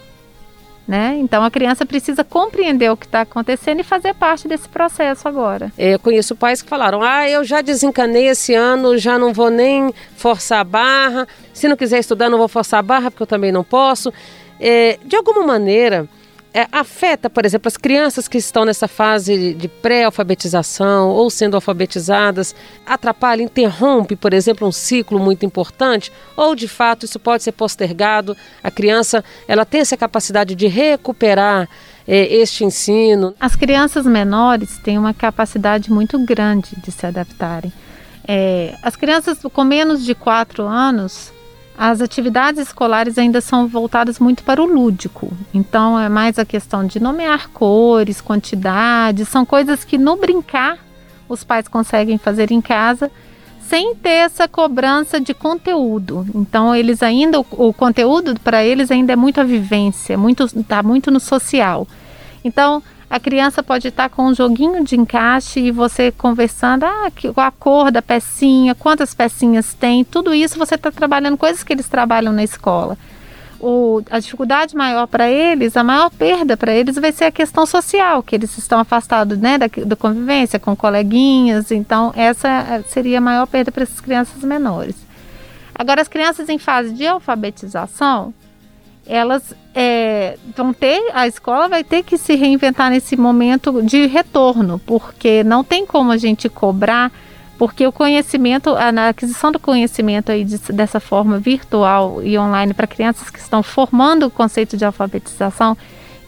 Né? 0.88 1.18
Então 1.20 1.44
a 1.44 1.50
criança 1.50 1.84
precisa 1.84 2.24
compreender 2.24 2.90
o 2.90 2.96
que 2.96 3.04
está 3.04 3.20
acontecendo 3.20 3.80
e 3.80 3.84
fazer 3.84 4.14
parte 4.14 4.48
desse 4.48 4.66
processo 4.66 5.28
agora. 5.28 5.70
Eu 5.76 5.98
conheço 5.98 6.34
pais 6.34 6.62
que 6.62 6.68
falaram: 6.68 7.02
ah, 7.02 7.28
eu 7.28 7.44
já 7.44 7.60
desencanei 7.60 8.28
esse 8.28 8.54
ano, 8.54 8.96
já 8.96 9.18
não 9.18 9.34
vou 9.34 9.50
nem 9.50 9.92
forçar 10.16 10.60
a 10.60 10.64
barra. 10.64 11.28
Se 11.52 11.68
não 11.68 11.76
quiser 11.76 11.98
estudar, 11.98 12.30
não 12.30 12.38
vou 12.38 12.48
forçar 12.48 12.80
a 12.80 12.82
barra, 12.82 13.10
porque 13.10 13.22
eu 13.22 13.26
também 13.26 13.52
não 13.52 13.62
posso. 13.62 14.10
É, 14.58 14.98
de 15.04 15.14
alguma 15.14 15.46
maneira, 15.46 16.08
é, 16.52 16.66
afeta, 16.72 17.28
por 17.28 17.44
exemplo, 17.44 17.68
as 17.68 17.76
crianças 17.76 18.26
que 18.26 18.38
estão 18.38 18.64
nessa 18.64 18.88
fase 18.88 19.54
de 19.54 19.68
pré-alfabetização 19.68 21.10
ou 21.10 21.28
sendo 21.30 21.54
alfabetizadas, 21.54 22.54
atrapalha, 22.86 23.42
interrompe, 23.42 24.16
por 24.16 24.32
exemplo, 24.32 24.66
um 24.66 24.72
ciclo 24.72 25.18
muito 25.18 25.44
importante, 25.44 26.10
ou 26.36 26.54
de 26.54 26.66
fato 26.66 27.04
isso 27.04 27.18
pode 27.18 27.42
ser 27.42 27.52
postergado, 27.52 28.36
a 28.62 28.70
criança 28.70 29.22
ela 29.46 29.64
tem 29.64 29.80
essa 29.80 29.96
capacidade 29.96 30.54
de 30.54 30.66
recuperar 30.66 31.68
é, 32.06 32.34
este 32.34 32.64
ensino. 32.64 33.34
As 33.38 33.54
crianças 33.54 34.06
menores 34.06 34.78
têm 34.78 34.98
uma 34.98 35.12
capacidade 35.12 35.92
muito 35.92 36.18
grande 36.18 36.70
de 36.82 36.90
se 36.90 37.06
adaptarem. 37.06 37.72
É, 38.26 38.74
as 38.82 38.96
crianças 38.96 39.38
com 39.52 39.64
menos 39.64 40.04
de 40.04 40.14
4 40.14 40.64
anos, 40.64 41.32
as 41.78 42.00
atividades 42.00 42.60
escolares 42.60 43.16
ainda 43.16 43.40
são 43.40 43.68
voltadas 43.68 44.18
muito 44.18 44.42
para 44.42 44.60
o 44.60 44.66
lúdico. 44.66 45.32
Então 45.54 45.98
é 45.98 46.08
mais 46.08 46.36
a 46.36 46.44
questão 46.44 46.84
de 46.84 46.98
nomear 46.98 47.50
cores, 47.50 48.20
quantidades, 48.20 49.28
são 49.28 49.46
coisas 49.46 49.84
que 49.84 49.96
no 49.96 50.16
brincar 50.16 50.76
os 51.28 51.44
pais 51.44 51.68
conseguem 51.68 52.18
fazer 52.18 52.50
em 52.50 52.60
casa 52.60 53.08
sem 53.60 53.94
ter 53.94 54.08
essa 54.08 54.48
cobrança 54.48 55.20
de 55.20 55.32
conteúdo. 55.32 56.26
Então 56.34 56.74
eles 56.74 57.00
ainda 57.00 57.38
o, 57.38 57.72
conteúdo 57.72 58.34
para 58.40 58.64
eles 58.64 58.90
ainda 58.90 59.12
é 59.12 59.16
muito 59.16 59.40
a 59.40 59.44
vivência, 59.44 60.18
muito 60.18 60.48
tá 60.64 60.82
muito 60.82 61.12
no 61.12 61.20
social. 61.20 61.86
Então 62.42 62.82
a 63.10 63.18
criança 63.18 63.62
pode 63.62 63.88
estar 63.88 64.10
com 64.10 64.26
um 64.26 64.34
joguinho 64.34 64.84
de 64.84 64.94
encaixe 64.94 65.60
e 65.60 65.70
você 65.70 66.12
conversando, 66.12 66.84
ah, 66.84 67.10
a 67.36 67.50
cor 67.50 67.90
da 67.90 68.02
pecinha, 68.02 68.74
quantas 68.74 69.14
pecinhas 69.14 69.72
tem, 69.72 70.04
tudo 70.04 70.34
isso 70.34 70.58
você 70.58 70.74
está 70.74 70.90
trabalhando 70.90 71.38
coisas 71.38 71.62
que 71.62 71.72
eles 71.72 71.88
trabalham 71.88 72.32
na 72.32 72.44
escola. 72.44 72.98
O, 73.60 74.02
a 74.10 74.20
dificuldade 74.20 74.76
maior 74.76 75.06
para 75.06 75.28
eles, 75.28 75.76
a 75.76 75.82
maior 75.82 76.10
perda 76.10 76.56
para 76.56 76.72
eles 76.72 76.96
vai 76.96 77.10
ser 77.10 77.24
a 77.24 77.32
questão 77.32 77.66
social, 77.66 78.22
que 78.22 78.36
eles 78.36 78.56
estão 78.56 78.78
afastados 78.78 79.38
né, 79.38 79.58
da, 79.58 79.66
da 79.84 79.96
convivência 79.96 80.60
com 80.60 80.76
coleguinhas, 80.76 81.72
então 81.72 82.12
essa 82.14 82.46
eh, 82.48 82.82
seria 82.86 83.18
a 83.18 83.22
maior 83.22 83.46
perda 83.46 83.72
para 83.72 83.82
essas 83.82 84.00
crianças 84.00 84.44
menores. 84.44 84.94
Agora, 85.74 86.02
as 86.02 86.08
crianças 86.08 86.48
em 86.48 86.58
fase 86.58 86.92
de 86.92 87.06
alfabetização, 87.06 88.34
elas 89.08 89.54
é, 89.74 90.36
vão 90.54 90.72
ter, 90.72 91.10
a 91.14 91.26
escola 91.26 91.66
vai 91.66 91.82
ter 91.82 92.02
que 92.02 92.18
se 92.18 92.34
reinventar 92.34 92.90
nesse 92.90 93.16
momento 93.16 93.82
de 93.82 94.06
retorno, 94.06 94.78
porque 94.84 95.42
não 95.42 95.64
tem 95.64 95.86
como 95.86 96.12
a 96.12 96.16
gente 96.18 96.48
cobrar, 96.48 97.10
porque 97.56 97.86
o 97.86 97.92
conhecimento, 97.92 98.70
a, 98.70 99.08
aquisição 99.08 99.50
do 99.50 99.58
conhecimento 99.58 100.30
aí 100.30 100.44
de, 100.44 100.58
dessa 100.72 101.00
forma 101.00 101.38
virtual 101.38 102.22
e 102.22 102.38
online 102.38 102.74
para 102.74 102.86
crianças 102.86 103.30
que 103.30 103.38
estão 103.38 103.62
formando 103.62 104.26
o 104.26 104.30
conceito 104.30 104.76
de 104.76 104.84
alfabetização, 104.84 105.76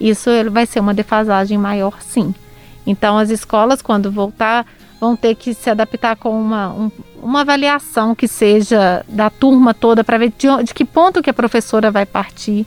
isso 0.01 0.31
vai 0.51 0.65
ser 0.65 0.81
uma 0.81 0.95
defasagem 0.95 1.59
maior, 1.59 2.01
sim. 2.01 2.35
Então, 2.87 3.19
as 3.19 3.29
escolas, 3.29 3.83
quando 3.83 4.11
voltar, 4.11 4.67
vão 5.01 5.17
ter 5.17 5.35
que 5.35 5.55
se 5.55 5.71
adaptar 5.71 6.15
com 6.17 6.39
uma, 6.39 6.69
um, 6.69 6.91
uma 7.23 7.41
avaliação 7.41 8.15
que 8.15 8.29
seja 8.29 9.05
da 9.09 9.31
turma 9.31 9.73
toda 9.73 10.05
para 10.05 10.19
ver 10.19 10.33
de, 10.37 10.47
de, 10.63 10.75
que 10.75 10.85
ponto 10.85 11.23
que 11.23 11.31
a 11.31 11.35
professora 11.35 11.91
vai 11.91 12.05
partir, 12.05 12.67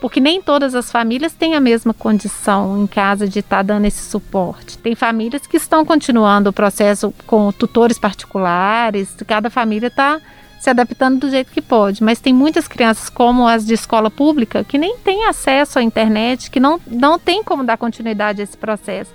porque 0.00 0.18
nem 0.18 0.40
todas 0.40 0.74
as 0.74 0.90
famílias 0.90 1.34
têm 1.34 1.54
a 1.54 1.60
mesma 1.60 1.92
condição 1.92 2.82
em 2.82 2.86
casa 2.86 3.28
de 3.28 3.40
estar 3.40 3.58
tá 3.58 3.62
dando 3.62 3.84
esse 3.84 4.10
suporte. 4.10 4.78
Tem 4.78 4.94
famílias 4.94 5.46
que 5.46 5.58
estão 5.58 5.84
continuando 5.84 6.50
o 6.50 6.52
processo 6.52 7.12
com 7.26 7.52
tutores 7.52 7.98
particulares, 7.98 9.14
cada 9.26 9.50
família 9.50 9.88
está 9.88 10.20
se 10.64 10.70
adaptando 10.70 11.20
do 11.20 11.30
jeito 11.30 11.52
que 11.52 11.60
pode. 11.60 12.02
Mas 12.02 12.20
tem 12.20 12.32
muitas 12.32 12.66
crianças, 12.66 13.10
como 13.10 13.46
as 13.46 13.66
de 13.66 13.74
escola 13.74 14.10
pública, 14.10 14.64
que 14.64 14.78
nem 14.78 14.96
têm 14.96 15.26
acesso 15.26 15.78
à 15.78 15.82
internet, 15.82 16.50
que 16.50 16.58
não, 16.58 16.80
não 16.86 17.18
tem 17.18 17.44
como 17.44 17.62
dar 17.62 17.76
continuidade 17.76 18.40
a 18.40 18.44
esse 18.44 18.56
processo. 18.56 19.10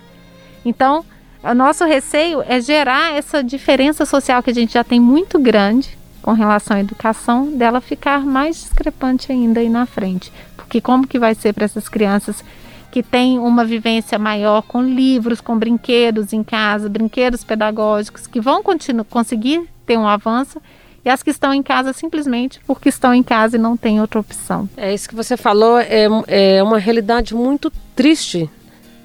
Então, 0.63 1.03
o 1.43 1.54
nosso 1.54 1.86
receio 1.86 2.43
é 2.45 2.60
gerar 2.60 3.13
essa 3.13 3.43
diferença 3.43 4.06
social 4.06 4.43
que 4.43 4.49
a 4.49 4.54
gente 4.54 4.73
já 4.73 4.84
tem 4.84 4.99
muito 4.99 5.39
grande 5.39 5.97
com 6.21 6.34
relação 6.34 6.78
à 6.78 6.80
educação, 6.82 7.52
dela 7.52 7.80
ficar 7.80 8.25
mais 8.25 8.58
discrepante 8.58 9.32
ainda 9.32 9.62
aí 9.62 9.69
na 9.69 9.86
frente. 9.86 10.32
Porque 10.56 10.82
como 10.82 11.08
que 11.08 11.17
vai 11.17 11.34
ser 11.34 11.54
para 11.54 11.65
essas 11.65 11.88
crianças 11.88 12.43
que 12.91 13.02
têm 13.02 13.39
uma 13.39 13.63
vivência 13.63 14.19
maior 14.19 14.62
com 14.63 14.82
livros, 14.82 15.39
com 15.39 15.58
brinquedos 15.58 16.34
em 16.34 16.43
casa, 16.43 16.89
brinquedos 16.89 17.43
pedagógicos, 17.43 18.28
que 18.28 18.41
vão 18.41 18.62
conseguir 19.10 19.62
ter 19.86 19.97
um 19.97 20.08
avanço, 20.08 20.62
e 21.06 21.10
as 21.10 21.23
que 21.23 21.30
estão 21.30 21.54
em 21.54 21.63
casa 21.63 21.93
simplesmente 21.93 22.60
porque 22.67 22.89
estão 22.89 23.13
em 23.13 23.23
casa 23.23 23.56
e 23.56 23.60
não 23.60 23.78
têm 23.78 24.02
outra 24.02 24.19
opção. 24.19 24.67
É 24.75 24.93
isso 24.93 25.08
que 25.08 25.15
você 25.15 25.38
falou, 25.38 25.80
é, 25.80 26.08
é 26.28 26.62
uma 26.62 26.78
realidade 26.78 27.34
muito 27.34 27.71
triste, 27.95 28.49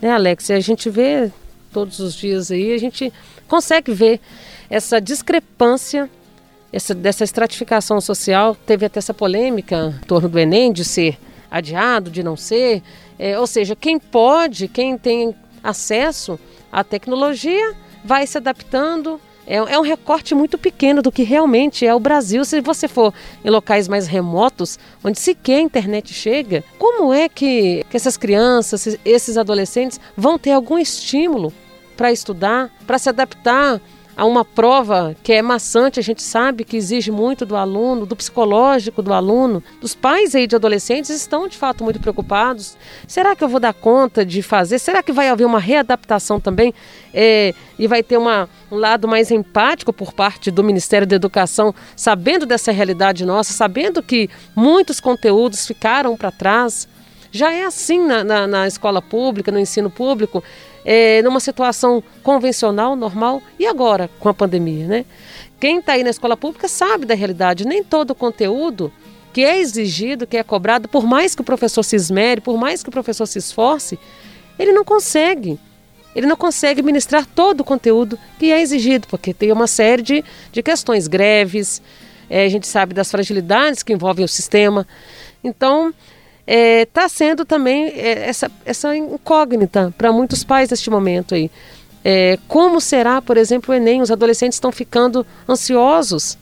né, 0.02 0.10
Alex? 0.10 0.50
A 0.50 0.60
gente 0.60 0.90
vê 0.90 1.30
todos 1.74 1.98
os 1.98 2.14
dias 2.14 2.52
aí, 2.52 2.72
a 2.72 2.78
gente 2.78 3.12
consegue 3.48 3.92
ver 3.92 4.20
essa 4.70 5.00
discrepância 5.00 6.08
essa, 6.72 6.94
dessa 6.94 7.24
estratificação 7.24 8.00
social. 8.00 8.56
Teve 8.66 8.86
até 8.86 8.98
essa 8.98 9.12
polêmica 9.12 9.94
em 10.00 10.06
torno 10.06 10.28
do 10.28 10.38
Enem 10.38 10.72
de 10.72 10.84
ser 10.84 11.18
adiado, 11.50 12.10
de 12.10 12.22
não 12.22 12.36
ser. 12.36 12.80
É, 13.18 13.38
ou 13.38 13.46
seja, 13.46 13.74
quem 13.74 13.98
pode, 13.98 14.68
quem 14.68 14.96
tem 14.96 15.34
acesso 15.62 16.38
à 16.70 16.84
tecnologia, 16.84 17.74
vai 18.04 18.26
se 18.26 18.38
adaptando. 18.38 19.20
É, 19.46 19.56
é, 19.56 19.78
um 19.78 19.82
recorte 19.82 20.34
muito 20.34 20.56
pequeno 20.56 21.02
do 21.02 21.12
que 21.12 21.22
realmente 21.22 21.86
é 21.86 21.94
o 21.94 22.00
Brasil. 22.00 22.44
Se 22.44 22.60
você 22.60 22.88
for 22.88 23.12
em 23.44 23.50
locais 23.50 23.86
mais 23.88 24.06
remotos, 24.06 24.78
onde 25.02 25.18
sequer 25.18 25.58
a 25.58 25.60
internet 25.60 26.14
chega, 26.14 26.64
como 26.78 27.12
é 27.12 27.28
que, 27.28 27.84
que 27.90 27.96
essas 27.96 28.16
crianças, 28.16 28.98
esses 29.04 29.36
adolescentes 29.36 30.00
vão 30.16 30.38
ter 30.38 30.52
algum 30.52 30.78
estímulo 30.78 31.52
para 31.96 32.12
estudar, 32.12 32.70
para 32.86 32.98
se 32.98 33.08
adaptar 33.08 33.80
a 34.16 34.24
uma 34.24 34.44
prova 34.44 35.16
que 35.22 35.32
é 35.32 35.42
maçante, 35.42 35.98
a 35.98 36.02
gente 36.02 36.22
sabe 36.22 36.64
que 36.64 36.76
exige 36.76 37.10
muito 37.10 37.44
do 37.44 37.56
aluno, 37.56 38.06
do 38.06 38.14
psicológico 38.14 39.02
do 39.02 39.12
aluno, 39.12 39.62
dos 39.80 39.94
pais 39.94 40.34
aí 40.34 40.46
de 40.46 40.54
adolescentes 40.54 41.10
estão 41.10 41.48
de 41.48 41.56
fato 41.56 41.82
muito 41.82 41.98
preocupados. 41.98 42.76
Será 43.08 43.34
que 43.34 43.42
eu 43.42 43.48
vou 43.48 43.58
dar 43.58 43.74
conta 43.74 44.24
de 44.24 44.40
fazer? 44.40 44.78
Será 44.78 45.02
que 45.02 45.12
vai 45.12 45.28
haver 45.28 45.44
uma 45.44 45.58
readaptação 45.58 46.38
também 46.38 46.72
é, 47.12 47.52
e 47.78 47.86
vai 47.88 48.02
ter 48.02 48.16
uma, 48.16 48.48
um 48.70 48.76
lado 48.76 49.08
mais 49.08 49.30
empático 49.30 49.92
por 49.92 50.12
parte 50.12 50.50
do 50.50 50.62
Ministério 50.62 51.06
da 51.06 51.16
Educação, 51.16 51.74
sabendo 51.96 52.46
dessa 52.46 52.70
realidade 52.70 53.24
nossa, 53.24 53.52
sabendo 53.52 54.02
que 54.02 54.30
muitos 54.54 55.00
conteúdos 55.00 55.66
ficaram 55.66 56.16
para 56.16 56.30
trás? 56.30 56.88
Já 57.32 57.52
é 57.52 57.64
assim 57.64 57.98
na, 58.06 58.22
na, 58.22 58.46
na 58.46 58.68
escola 58.68 59.02
pública, 59.02 59.50
no 59.50 59.58
ensino 59.58 59.90
público 59.90 60.40
é, 60.84 61.22
numa 61.22 61.40
situação 61.40 62.02
convencional, 62.22 62.94
normal, 62.94 63.42
e 63.58 63.66
agora 63.66 64.10
com 64.20 64.28
a 64.28 64.34
pandemia, 64.34 64.86
né? 64.86 65.04
Quem 65.58 65.78
está 65.78 65.92
aí 65.92 66.04
na 66.04 66.10
escola 66.10 66.36
pública 66.36 66.68
sabe 66.68 67.06
da 67.06 67.14
realidade, 67.14 67.66
nem 67.66 67.82
todo 67.82 68.10
o 68.10 68.14
conteúdo 68.14 68.92
que 69.32 69.42
é 69.42 69.58
exigido, 69.58 70.26
que 70.26 70.36
é 70.36 70.42
cobrado, 70.44 70.88
por 70.88 71.04
mais 71.04 71.34
que 71.34 71.40
o 71.40 71.44
professor 71.44 71.82
se 71.82 71.96
esmere, 71.96 72.40
por 72.40 72.56
mais 72.56 72.82
que 72.82 72.88
o 72.88 72.92
professor 72.92 73.26
se 73.26 73.38
esforce, 73.38 73.98
ele 74.58 74.72
não 74.72 74.84
consegue. 74.84 75.58
Ele 76.14 76.26
não 76.26 76.36
consegue 76.36 76.82
ministrar 76.82 77.26
todo 77.26 77.62
o 77.62 77.64
conteúdo 77.64 78.16
que 78.38 78.52
é 78.52 78.60
exigido, 78.60 79.08
porque 79.08 79.34
tem 79.34 79.50
uma 79.50 79.66
série 79.66 80.02
de, 80.02 80.24
de 80.52 80.62
questões, 80.62 81.08
greves, 81.08 81.82
é, 82.30 82.44
a 82.44 82.48
gente 82.48 82.66
sabe 82.66 82.94
das 82.94 83.10
fragilidades 83.10 83.82
que 83.82 83.92
envolvem 83.92 84.24
o 84.24 84.28
sistema. 84.28 84.86
Então, 85.42 85.92
está 86.46 86.52
é, 86.52 86.84
tá 86.84 87.08
sendo 87.08 87.44
também 87.44 87.86
é, 87.88 88.28
essa, 88.28 88.50
essa 88.64 88.94
incógnita 88.94 89.92
para 89.96 90.12
muitos 90.12 90.44
pais 90.44 90.70
neste 90.70 90.90
momento 90.90 91.34
aí. 91.34 91.50
É, 92.04 92.38
como 92.46 92.80
será, 92.82 93.22
por 93.22 93.38
exemplo, 93.38 93.72
o 93.72 93.76
Enem? 93.76 94.02
Os 94.02 94.10
adolescentes 94.10 94.56
estão 94.56 94.70
ficando 94.70 95.26
ansiosos. 95.48 96.36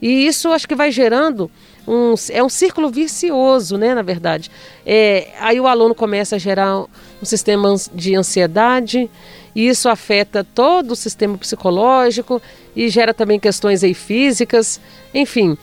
E 0.00 0.26
isso 0.26 0.50
acho 0.50 0.66
que 0.68 0.76
vai 0.76 0.92
gerando 0.92 1.50
um, 1.86 2.14
é 2.30 2.42
um 2.42 2.48
círculo 2.48 2.88
vicioso, 2.88 3.76
né, 3.76 3.94
na 3.94 4.02
verdade. 4.02 4.50
É, 4.86 5.28
aí 5.40 5.60
o 5.60 5.66
aluno 5.66 5.94
começa 5.94 6.36
a 6.36 6.38
gerar 6.38 6.78
um 6.78 7.24
sistema 7.24 7.74
de 7.92 8.14
ansiedade, 8.14 9.10
e 9.54 9.68
isso 9.68 9.88
afeta 9.88 10.44
todo 10.54 10.92
o 10.92 10.96
sistema 10.96 11.36
psicológico 11.36 12.40
e 12.74 12.88
gera 12.88 13.12
também 13.12 13.38
questões 13.38 13.84
aí 13.84 13.94
físicas, 13.94 14.80
enfim 15.12 15.58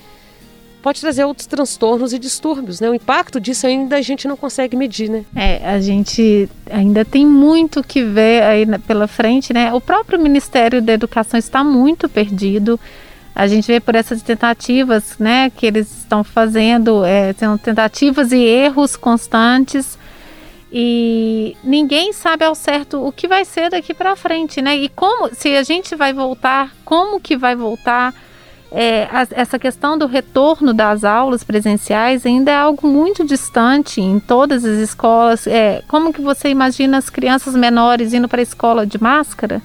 pode 0.81 1.01
trazer 1.01 1.23
outros 1.25 1.47
transtornos 1.47 2.13
e 2.13 2.19
distúrbios, 2.19 2.79
né? 2.79 2.89
O 2.89 2.93
impacto 2.93 3.39
disso 3.39 3.67
ainda 3.67 3.97
a 3.97 4.01
gente 4.01 4.27
não 4.27 4.37
consegue 4.37 4.75
medir, 4.75 5.09
né? 5.09 5.25
É, 5.35 5.69
a 5.69 5.79
gente 5.79 6.49
ainda 6.69 7.03
tem 7.03 7.25
muito 7.25 7.83
que 7.83 8.03
ver 8.03 8.43
aí 8.43 8.65
pela 8.79 9.07
frente, 9.07 9.53
né? 9.53 9.73
O 9.73 9.81
próprio 9.81 10.19
Ministério 10.19 10.81
da 10.81 10.93
Educação 10.93 11.37
está 11.37 11.63
muito 11.63 12.07
perdido. 12.07 12.79
A 13.35 13.47
gente 13.47 13.67
vê 13.67 13.79
por 13.79 13.95
essas 13.95 14.21
tentativas, 14.21 15.17
né, 15.17 15.49
que 15.49 15.65
eles 15.65 15.99
estão 15.99 16.25
fazendo, 16.25 17.05
é, 17.05 17.31
são 17.33 17.57
tentativas 17.57 18.33
e 18.33 18.39
erros 18.39 18.97
constantes 18.97 19.97
e 20.71 21.57
ninguém 21.63 22.13
sabe 22.13 22.45
ao 22.45 22.53
certo 22.53 23.03
o 23.03 23.11
que 23.11 23.27
vai 23.27 23.43
ser 23.43 23.71
daqui 23.71 23.93
para 23.93 24.15
frente, 24.15 24.61
né? 24.61 24.75
E 24.75 24.89
como, 24.89 25.33
se 25.33 25.55
a 25.55 25.63
gente 25.63 25.95
vai 25.95 26.13
voltar, 26.13 26.71
como 26.85 27.19
que 27.19 27.35
vai 27.35 27.55
voltar? 27.55 28.13
É, 28.71 29.05
a, 29.11 29.27
essa 29.31 29.57
questão 29.57 29.97
do 29.97 30.05
retorno 30.05 30.73
das 30.73 31.03
aulas 31.03 31.43
presenciais 31.43 32.25
ainda 32.25 32.51
é 32.51 32.55
algo 32.55 32.87
muito 32.87 33.25
distante 33.25 33.99
em 33.99 34.19
todas 34.19 34.63
as 34.63 34.77
escolas. 34.77 35.47
É, 35.47 35.81
como 35.87 36.13
que 36.13 36.21
você 36.21 36.49
imagina 36.49 36.97
as 36.97 37.09
crianças 37.09 37.55
menores 37.55 38.13
indo 38.13 38.27
para 38.27 38.41
a 38.41 38.43
escola 38.43 38.85
de 38.85 39.01
máscara? 39.01 39.61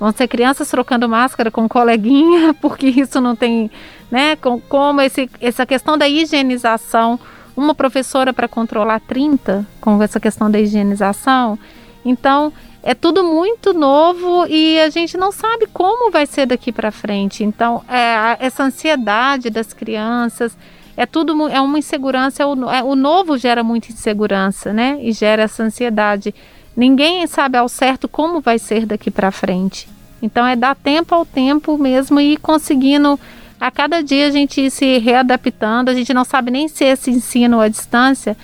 Vão 0.00 0.10
ser 0.12 0.26
crianças 0.26 0.68
trocando 0.70 1.08
máscara 1.08 1.50
com 1.50 1.68
coleguinha, 1.68 2.54
porque 2.60 2.86
isso 2.86 3.20
não 3.20 3.36
tem, 3.36 3.70
né? 4.10 4.36
Com, 4.36 4.58
como 4.58 5.00
esse, 5.02 5.28
essa 5.40 5.66
questão 5.66 5.98
da 5.98 6.08
higienização, 6.08 7.20
uma 7.54 7.74
professora 7.74 8.32
para 8.32 8.48
controlar 8.48 9.00
30 9.00 9.66
com 9.80 10.02
essa 10.02 10.18
questão 10.18 10.50
da 10.50 10.58
higienização. 10.58 11.58
Então, 12.04 12.52
é 12.86 12.94
tudo 12.94 13.24
muito 13.24 13.72
novo 13.72 14.46
e 14.46 14.78
a 14.78 14.90
gente 14.90 15.16
não 15.16 15.32
sabe 15.32 15.66
como 15.72 16.10
vai 16.10 16.26
ser 16.26 16.44
daqui 16.44 16.70
para 16.70 16.92
frente. 16.92 17.42
Então, 17.42 17.82
é, 17.88 18.36
essa 18.44 18.62
ansiedade 18.62 19.48
das 19.48 19.72
crianças, 19.72 20.54
é 20.94 21.06
tudo 21.06 21.48
é 21.48 21.58
uma 21.62 21.78
insegurança. 21.78 22.42
É 22.42 22.46
o, 22.46 22.70
é, 22.70 22.82
o 22.82 22.94
novo 22.94 23.38
gera 23.38 23.64
muita 23.64 23.90
insegurança, 23.90 24.70
né? 24.70 24.98
E 25.00 25.12
gera 25.12 25.44
essa 25.44 25.62
ansiedade. 25.62 26.34
Ninguém 26.76 27.26
sabe 27.26 27.56
ao 27.56 27.70
certo 27.70 28.06
como 28.06 28.42
vai 28.42 28.58
ser 28.58 28.84
daqui 28.84 29.10
para 29.10 29.30
frente. 29.30 29.88
Então, 30.20 30.46
é 30.46 30.54
dar 30.54 30.76
tempo 30.76 31.14
ao 31.14 31.24
tempo 31.24 31.78
mesmo 31.78 32.20
e 32.20 32.34
ir 32.34 32.36
conseguindo. 32.36 33.18
A 33.58 33.70
cada 33.70 34.02
dia 34.02 34.26
a 34.26 34.30
gente 34.30 34.60
ir 34.60 34.70
se 34.70 34.98
readaptando. 34.98 35.90
A 35.90 35.94
gente 35.94 36.12
não 36.12 36.22
sabe 36.22 36.50
nem 36.50 36.68
se 36.68 36.84
esse 36.84 37.10
ensino 37.10 37.60
à 37.60 37.68
distância, 37.68 38.36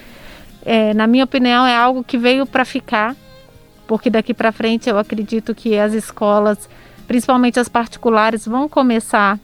é, 0.64 0.94
na 0.94 1.06
minha 1.06 1.24
opinião, 1.24 1.66
é 1.66 1.76
algo 1.76 2.02
que 2.02 2.16
veio 2.16 2.46
para 2.46 2.64
ficar 2.64 3.14
porque 3.90 4.08
daqui 4.08 4.32
para 4.32 4.52
frente 4.52 4.88
eu 4.88 4.96
acredito 4.96 5.52
que 5.52 5.76
as 5.76 5.92
escolas, 5.94 6.68
principalmente 7.08 7.58
as 7.58 7.68
particulares, 7.68 8.46
vão 8.46 8.68
começar 8.68 9.36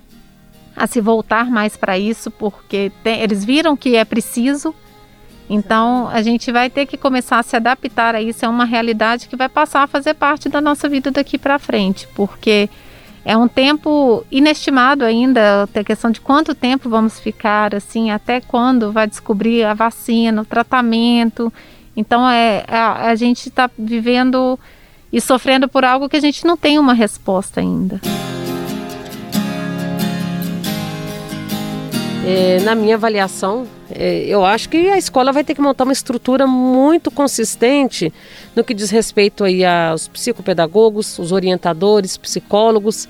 a 0.77 0.87
se 0.87 1.01
voltar 1.01 1.51
mais 1.51 1.77
para 1.77 1.99
isso, 1.99 2.31
porque 2.31 2.93
tem, 3.03 3.23
eles 3.23 3.45
viram 3.45 3.77
que 3.77 3.97
é 3.97 4.05
preciso. 4.05 4.73
Então 5.51 6.09
a 6.13 6.23
gente 6.23 6.53
vai 6.53 6.71
ter 6.71 6.87
que 6.87 6.97
começar 6.97 7.41
a 7.41 7.43
se 7.43 7.57
adaptar 7.57 8.15
a 8.15 8.23
isso. 8.23 8.45
É 8.45 8.49
uma 8.49 8.65
realidade 8.65 9.27
que 9.27 9.35
vai 9.35 9.49
passar 9.49 9.83
a 9.83 9.89
fazer 9.89 10.15
parte 10.15 10.49
da 10.49 10.61
nossa 10.61 10.89
vida 10.89 11.11
daqui 11.11 11.39
para 11.39 11.59
frente, 11.59 12.07
porque 12.15 12.71
é 13.25 13.37
um 13.37 13.49
tempo 13.49 14.25
inestimado 14.31 15.05
ainda, 15.05 15.65
a 15.65 15.83
questão 15.83 16.13
de 16.13 16.21
quanto 16.21 16.55
tempo 16.55 16.89
vamos 16.89 17.19
ficar, 17.19 17.75
assim, 17.75 18.13
até 18.13 18.41
quando 18.41 18.93
vai 18.93 19.09
descobrir 19.09 19.65
a 19.65 19.75
vacina, 19.75 20.43
o 20.43 20.45
tratamento. 20.45 21.53
Então 21.97 22.29
é 22.29 22.65
a, 22.69 23.09
a 23.09 23.15
gente 23.15 23.49
está 23.49 23.71
vivendo 23.79 24.59
e 25.13 25.21
sofrendo 25.21 25.69
por 25.69 25.85
algo 25.85 26.09
que 26.09 26.17
a 26.17 26.21
gente 26.21 26.45
não 26.45 26.57
tem 26.57 26.79
uma 26.79 26.93
resposta 26.93 27.61
ainda. 27.61 28.01
É, 32.29 32.61
na 32.65 32.75
minha 32.75 32.97
avaliação, 32.97 33.69
é, 33.89 34.25
eu 34.27 34.45
acho 34.45 34.69
que 34.69 34.89
a 34.91 34.99
escola 34.99 35.33
vai 35.33 35.45
ter 35.45 35.55
que 35.55 35.61
montar 35.61 35.85
uma 35.85 35.93
estrutura 35.93 36.45
muito 36.45 37.09
consistente 37.09 38.13
no 38.55 38.65
que 38.65 38.75
diz 38.75 38.91
respeito 38.91 39.45
aí 39.45 39.65
aos 39.65 40.09
psicopedagogos, 40.09 41.21
os 41.21 41.31
orientadores, 41.31 42.17
psicólogos, 42.17 43.09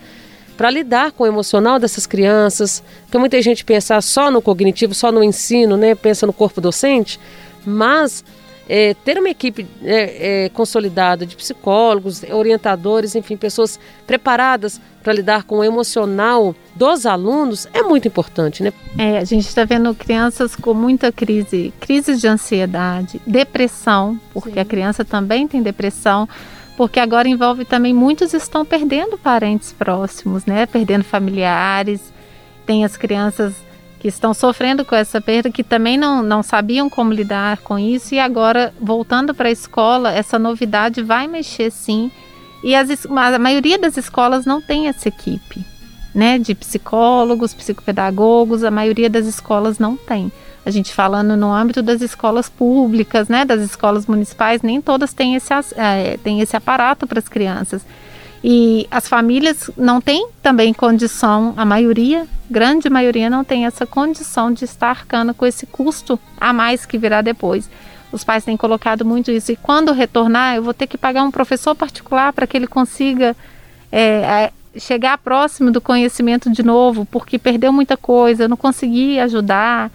para 0.55 0.69
lidar 0.69 1.13
com 1.13 1.25
o 1.25 1.27
emocional 1.27 1.79
dessas 1.79 2.07
crianças. 2.07 2.83
Porque 3.05 3.17
muita 3.17 3.41
gente 3.41 3.65
pensa 3.65 4.01
só 4.03 4.31
no 4.31 4.43
cognitivo, 4.43 4.95
só 4.95 5.11
no 5.11 5.25
ensino, 5.25 5.79
né? 5.79 5.95
pensa 5.95 6.27
no 6.27 6.33
corpo 6.33 6.61
docente, 6.61 7.19
mas 7.65 8.23
é, 8.69 8.95
ter 8.95 9.19
uma 9.19 9.29
equipe 9.29 9.67
é, 9.83 10.45
é, 10.45 10.49
consolidada 10.49 11.25
de 11.25 11.37
psicólogos, 11.37 12.23
orientadores, 12.25 13.15
enfim, 13.15 13.37
pessoas 13.37 13.79
preparadas 14.07 14.81
para 15.03 15.13
lidar 15.13 15.45
com 15.45 15.59
o 15.59 15.65
emocional 15.65 16.55
dos 16.75 17.07
alunos 17.07 17.69
é 17.73 17.83
muito 17.83 18.09
importante, 18.09 18.63
né? 18.63 18.73
É, 18.99 19.19
a 19.19 19.25
gente 19.25 19.47
está 19.47 19.65
vendo 19.65 19.95
crianças 19.95 20.57
com 20.57 20.75
muita 20.75 21.13
crise, 21.13 21.73
crises 21.79 22.21
de 22.21 22.27
ansiedade, 22.27 23.21
depressão, 23.25 24.21
porque 24.33 24.55
Sim. 24.55 24.61
a 24.61 24.65
criança 24.65 25.05
também 25.05 25.47
tem 25.47 25.63
depressão, 25.63 26.29
porque 26.77 26.99
agora 26.99 27.29
envolve 27.29 27.65
também 27.65 27.95
muitos 27.95 28.35
estão 28.35 28.65
perdendo 28.65 29.17
parentes 29.17 29.73
próximos, 29.73 30.45
né? 30.45 30.67
Perdendo 30.67 31.05
familiares, 31.05 32.13
tem 32.67 32.85
as 32.85 32.97
crianças 32.97 33.55
que 34.07 34.11
estão 34.11 34.33
sofrendo 34.33 34.85
com 34.85 34.95
essa 34.95 35.21
perda, 35.21 35.51
que 35.51 35.65
também 35.65 35.99
não, 35.99 36.23
não 36.23 36.41
sabiam 36.41 36.89
como 36.89 37.13
lidar 37.13 37.59
com 37.59 37.77
isso, 37.77 38.15
e 38.15 38.21
agora, 38.21 38.73
voltando 38.81 39.35
para 39.35 39.49
a 39.49 39.51
escola, 39.51 40.13
essa 40.13 40.39
novidade 40.39 41.03
vai 41.03 41.27
mexer 41.27 41.73
sim. 41.73 42.09
E 42.63 42.73
as, 42.73 43.05
a 43.05 43.39
maioria 43.41 43.77
das 43.77 43.97
escolas 43.97 44.47
não 44.47 44.63
tem 44.63 44.87
essa 44.87 45.09
equipe, 45.09 45.67
né? 46.15 46.39
De 46.39 46.55
psicólogos, 46.55 47.53
psicopedagogos, 47.53 48.63
a 48.63 48.71
maioria 48.71 49.11
das 49.11 49.27
escolas 49.27 49.81
não 49.81 49.97
tem. 49.97 50.31
A 50.65 50.71
gente 50.71 50.93
falando 50.93 51.37
no 51.37 51.53
âmbito 51.53 51.83
das 51.83 52.01
escolas 52.01 52.49
públicas, 52.49 53.29
né? 53.29 53.45
Das 53.45 53.61
escolas 53.61 54.07
municipais, 54.07 54.63
nem 54.63 54.81
todas 54.81 55.13
têm 55.13 55.35
esse, 55.35 55.53
é, 55.77 56.17
têm 56.23 56.41
esse 56.41 56.57
aparato 56.57 57.09
para 57.09 57.19
as 57.19 57.29
crianças. 57.29 57.83
E 58.49 58.87
as 58.93 59.09
famílias 59.09 59.69
não 59.77 60.01
têm 60.01 60.29
também 60.41 60.73
condição, 60.73 61.53
a 61.57 61.65
maioria, 61.65 62.29
grande 62.49 62.89
maioria, 62.89 63.29
não 63.29 63.43
tem 63.43 63.67
essa 63.67 63.85
condição 63.85 64.53
de 64.53 64.65
estar 64.65 64.91
arcando 64.91 65.35
com 65.35 65.45
esse 65.45 65.67
custo 65.67 66.17
a 66.41 66.53
mais 66.53 66.87
que 66.87 66.97
virá 66.97 67.23
depois. 67.23 67.69
Os 68.13 68.23
pais 68.23 68.45
têm 68.45 68.57
colocado 68.57 69.05
muito 69.05 69.33
isso. 69.33 69.51
E 69.51 69.57
quando 69.57 69.91
retornar, 69.91 70.55
eu 70.55 70.63
vou 70.63 70.73
ter 70.73 70.87
que 70.87 70.97
pagar 70.97 71.25
um 71.25 71.31
professor 71.33 71.75
particular 71.75 72.33
para 72.33 72.47
que 72.47 72.57
ele 72.57 72.69
consiga 72.69 73.35
é, 73.91 74.53
chegar 74.79 75.19
próximo 75.19 75.73
do 75.73 75.81
conhecimento 75.81 76.49
de 76.49 76.63
novo, 76.63 77.05
porque 77.05 77.41
perdeu 77.41 77.73
muita 77.73 77.97
coisa, 77.97 78.47
não 78.47 78.57
consegui 78.57 79.19
ajudar 79.19 79.91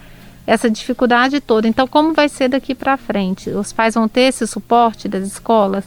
essa 0.46 0.68
dificuldade 0.68 1.40
toda. 1.40 1.66
Então, 1.66 1.88
como 1.88 2.12
vai 2.12 2.28
ser 2.28 2.48
daqui 2.48 2.74
para 2.74 2.98
frente? 2.98 3.48
Os 3.48 3.72
pais 3.72 3.94
vão 3.94 4.06
ter 4.06 4.28
esse 4.28 4.46
suporte 4.46 5.08
das 5.08 5.26
escolas, 5.26 5.84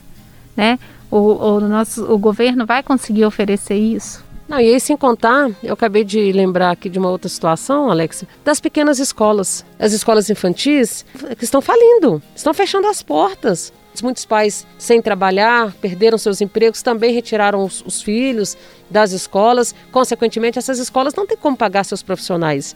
né? 0.58 0.80
O, 1.12 1.18
o, 1.18 1.60
nosso, 1.60 2.12
o 2.12 2.18
governo 2.18 2.66
vai 2.66 2.84
conseguir 2.84 3.26
oferecer 3.26 3.76
isso? 3.76 4.24
Não, 4.48 4.60
e 4.60 4.74
aí 4.74 4.80
sem 4.80 4.96
contar, 4.96 5.50
eu 5.64 5.74
acabei 5.74 6.04
de 6.04 6.32
lembrar 6.32 6.70
aqui 6.70 6.88
de 6.88 7.00
uma 7.00 7.10
outra 7.10 7.28
situação, 7.28 7.90
Alex, 7.90 8.24
das 8.44 8.60
pequenas 8.60 9.00
escolas. 9.00 9.66
As 9.80 9.92
escolas 9.92 10.30
infantis 10.30 11.04
que 11.38 11.44
estão 11.44 11.62
falindo, 11.62 12.22
estão 12.36 12.54
fechando 12.54 12.88
as 12.88 13.02
portas. 13.02 13.74
Muitos 14.04 14.26
pais 14.26 14.68
sem 14.78 15.02
trabalhar, 15.02 15.72
perderam 15.80 16.18
seus 16.18 16.42
empregos, 16.42 16.82
também 16.82 17.14
retiraram 17.14 17.64
os, 17.64 17.82
os, 17.86 18.02
filhos 18.02 18.58
das 18.90 19.14
escolas. 19.14 19.74
Consequentemente, 19.90 20.60
essas 20.60 20.80
escolas 20.80 21.16
não 21.16 21.26
têm 21.26 21.38
como 21.38 21.56
pagar 21.56 21.86
seus 21.86 22.04
profissionais. 22.04 22.76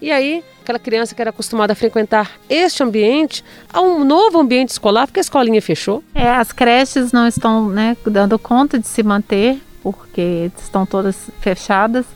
E 0.00 0.12
aí, 0.12 0.44
aquela 0.62 0.78
criança 0.78 1.12
que 1.12 1.20
era 1.20 1.30
acostumada 1.30 1.72
a 1.72 1.76
frequentar 1.76 2.30
este 2.48 2.82
ambiente, 2.84 3.44
a 3.72 3.80
um 3.80 4.04
novo 4.04 4.38
ambiente 4.38 4.68
escolar, 4.68 5.06
porque 5.06 5.18
a 5.18 5.22
escolinha 5.22 5.60
fechou. 5.60 6.04
É, 6.14 6.30
as 6.30 6.52
creches 6.52 7.10
não 7.10 7.26
estão 7.26 7.68
né, 7.68 7.96
dando 8.06 8.38
conta 8.38 8.78
de 8.78 8.86
se 8.86 9.02
manter, 9.02 9.60
porque 9.82 10.52
estão 10.56 10.86
todas 10.86 11.30
fechadas. 11.40 12.06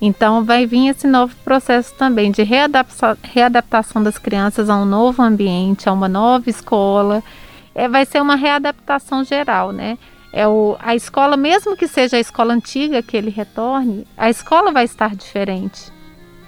Então, 0.00 0.44
vai 0.44 0.66
vir 0.66 0.88
esse 0.88 1.06
novo 1.06 1.34
processo 1.42 1.92
também 1.94 2.30
de 2.30 2.44
readaptação, 2.44 3.16
readaptação 3.22 4.02
das 4.02 4.18
crianças 4.18 4.70
a 4.70 4.76
um 4.76 4.84
novo 4.84 5.20
ambiente, 5.20 5.88
a 5.88 5.92
uma 5.92 6.08
nova 6.08 6.48
escola. 6.48 7.24
É, 7.74 7.88
vai 7.88 8.06
ser 8.06 8.22
uma 8.22 8.36
readaptação 8.36 9.24
geral, 9.24 9.72
né? 9.72 9.98
É 10.32 10.46
o, 10.46 10.76
a 10.78 10.94
escola, 10.94 11.36
mesmo 11.36 11.76
que 11.76 11.88
seja 11.88 12.18
a 12.18 12.20
escola 12.20 12.52
antiga 12.52 13.02
que 13.02 13.16
ele 13.16 13.30
retorne, 13.30 14.06
a 14.16 14.28
escola 14.30 14.70
vai 14.70 14.84
estar 14.84 15.16
diferente 15.16 15.95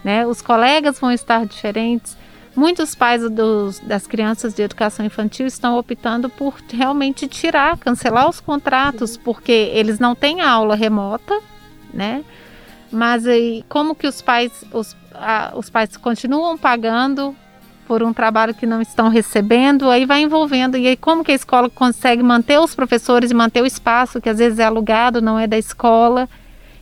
né? 0.05 0.27
Os 0.27 0.41
colegas 0.41 0.99
vão 0.99 1.13
estar 1.13 1.45
diferentes. 1.47 2.17
Muitos 2.55 2.95
pais 2.95 3.23
dos, 3.31 3.79
das 3.81 4.07
crianças 4.07 4.53
de 4.53 4.63
educação 4.63 5.07
infantil 5.07 5.47
estão 5.47 5.79
optando 5.79 6.29
por 6.29 6.55
realmente 6.73 7.29
tirar, 7.29 7.77
cancelar 7.79 8.29
os 8.29 8.41
contratos, 8.41 9.17
porque 9.17 9.71
eles 9.73 9.99
não 9.99 10.15
têm 10.15 10.41
aula 10.41 10.75
remota, 10.75 11.41
né? 11.95 12.25
Mas 12.91 13.27
aí, 13.27 13.65
como 13.69 13.95
que 13.95 14.07
os 14.07 14.21
pais, 14.23 14.65
os, 14.73 14.97
a, 15.15 15.53
os 15.55 15.71
pais 15.71 15.97
continuam 15.97 16.57
pagando 16.57 17.37
por 17.87 18.03
um 18.03 18.13
trabalho 18.13 18.55
que 18.55 18.67
não 18.67 18.83
estão 18.83 19.09
recebendo, 19.09 19.89
aí 19.89 20.05
vai 20.05 20.21
envolvendo. 20.21 20.77
E 20.77 20.87
aí, 20.87 20.97
como 20.97 21.25
que 21.25 21.33
a 21.33 21.35
escola 21.35 21.71
consegue 21.71 22.23
manter 22.23 22.59
os 22.59 22.75
professores 22.75 23.31
e 23.31 23.35
manter 23.35 23.63
o 23.63 23.67
espaço, 23.67 24.21
que 24.21 24.29
às 24.29 24.39
vezes 24.39 24.59
é 24.59 24.65
alugado, 24.65 25.23
não 25.23 25.39
é 25.39 25.47
da 25.47 25.57
escola? 25.57 26.29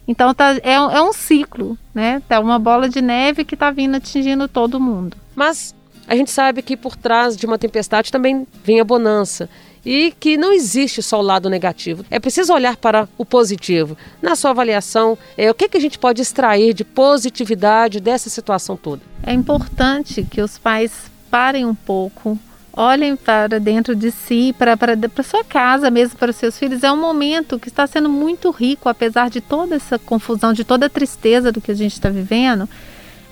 Então 0.06 0.32
tá, 0.34 0.54
é, 0.62 0.74
é 0.74 1.02
um 1.02 1.12
ciclo, 1.12 1.76
né? 1.94 2.22
Tá 2.28 2.38
uma 2.40 2.58
bola 2.58 2.88
de 2.88 3.02
neve 3.02 3.44
que 3.44 3.54
está 3.54 3.70
vindo 3.70 3.96
atingindo 3.96 4.46
todo 4.46 4.80
mundo. 4.80 5.16
Mas 5.34 5.74
a 6.06 6.14
gente 6.14 6.30
sabe 6.30 6.62
que 6.62 6.76
por 6.76 6.96
trás 6.96 7.36
de 7.36 7.46
uma 7.46 7.58
tempestade 7.58 8.12
também 8.12 8.46
vem 8.62 8.80
a 8.80 8.84
bonança 8.84 9.48
e 9.84 10.12
que 10.18 10.36
não 10.36 10.52
existe 10.52 11.00
só 11.00 11.20
o 11.20 11.22
lado 11.22 11.48
negativo. 11.48 12.04
É 12.10 12.18
preciso 12.18 12.52
olhar 12.52 12.76
para 12.76 13.08
o 13.16 13.24
positivo. 13.24 13.96
Na 14.20 14.34
sua 14.34 14.50
avaliação, 14.50 15.16
é, 15.36 15.48
o 15.48 15.54
que, 15.54 15.68
que 15.68 15.76
a 15.76 15.80
gente 15.80 15.98
pode 15.98 16.20
extrair 16.20 16.74
de 16.74 16.84
positividade 16.84 18.00
dessa 18.00 18.28
situação 18.28 18.76
toda? 18.76 19.02
É 19.22 19.32
importante 19.32 20.24
que 20.24 20.42
os 20.42 20.58
pais 20.58 20.92
parem 21.30 21.64
um 21.64 21.74
pouco, 21.74 22.36
olhem 22.76 23.16
para 23.16 23.58
dentro 23.58 23.96
de 23.96 24.10
si, 24.10 24.54
para, 24.58 24.76
para, 24.76 24.96
para 24.96 25.24
sua 25.24 25.42
casa 25.42 25.90
mesmo, 25.90 26.18
para 26.18 26.30
os 26.30 26.36
seus 26.36 26.58
filhos. 26.58 26.84
É 26.84 26.92
um 26.92 27.00
momento 27.00 27.58
que 27.58 27.68
está 27.68 27.86
sendo 27.86 28.08
muito 28.08 28.50
rico, 28.50 28.88
apesar 28.88 29.30
de 29.30 29.40
toda 29.40 29.76
essa 29.76 29.98
confusão, 29.98 30.52
de 30.52 30.62
toda 30.62 30.86
a 30.86 30.90
tristeza 30.90 31.50
do 31.50 31.60
que 31.60 31.72
a 31.72 31.74
gente 31.74 31.94
está 31.94 32.10
vivendo. 32.10 32.68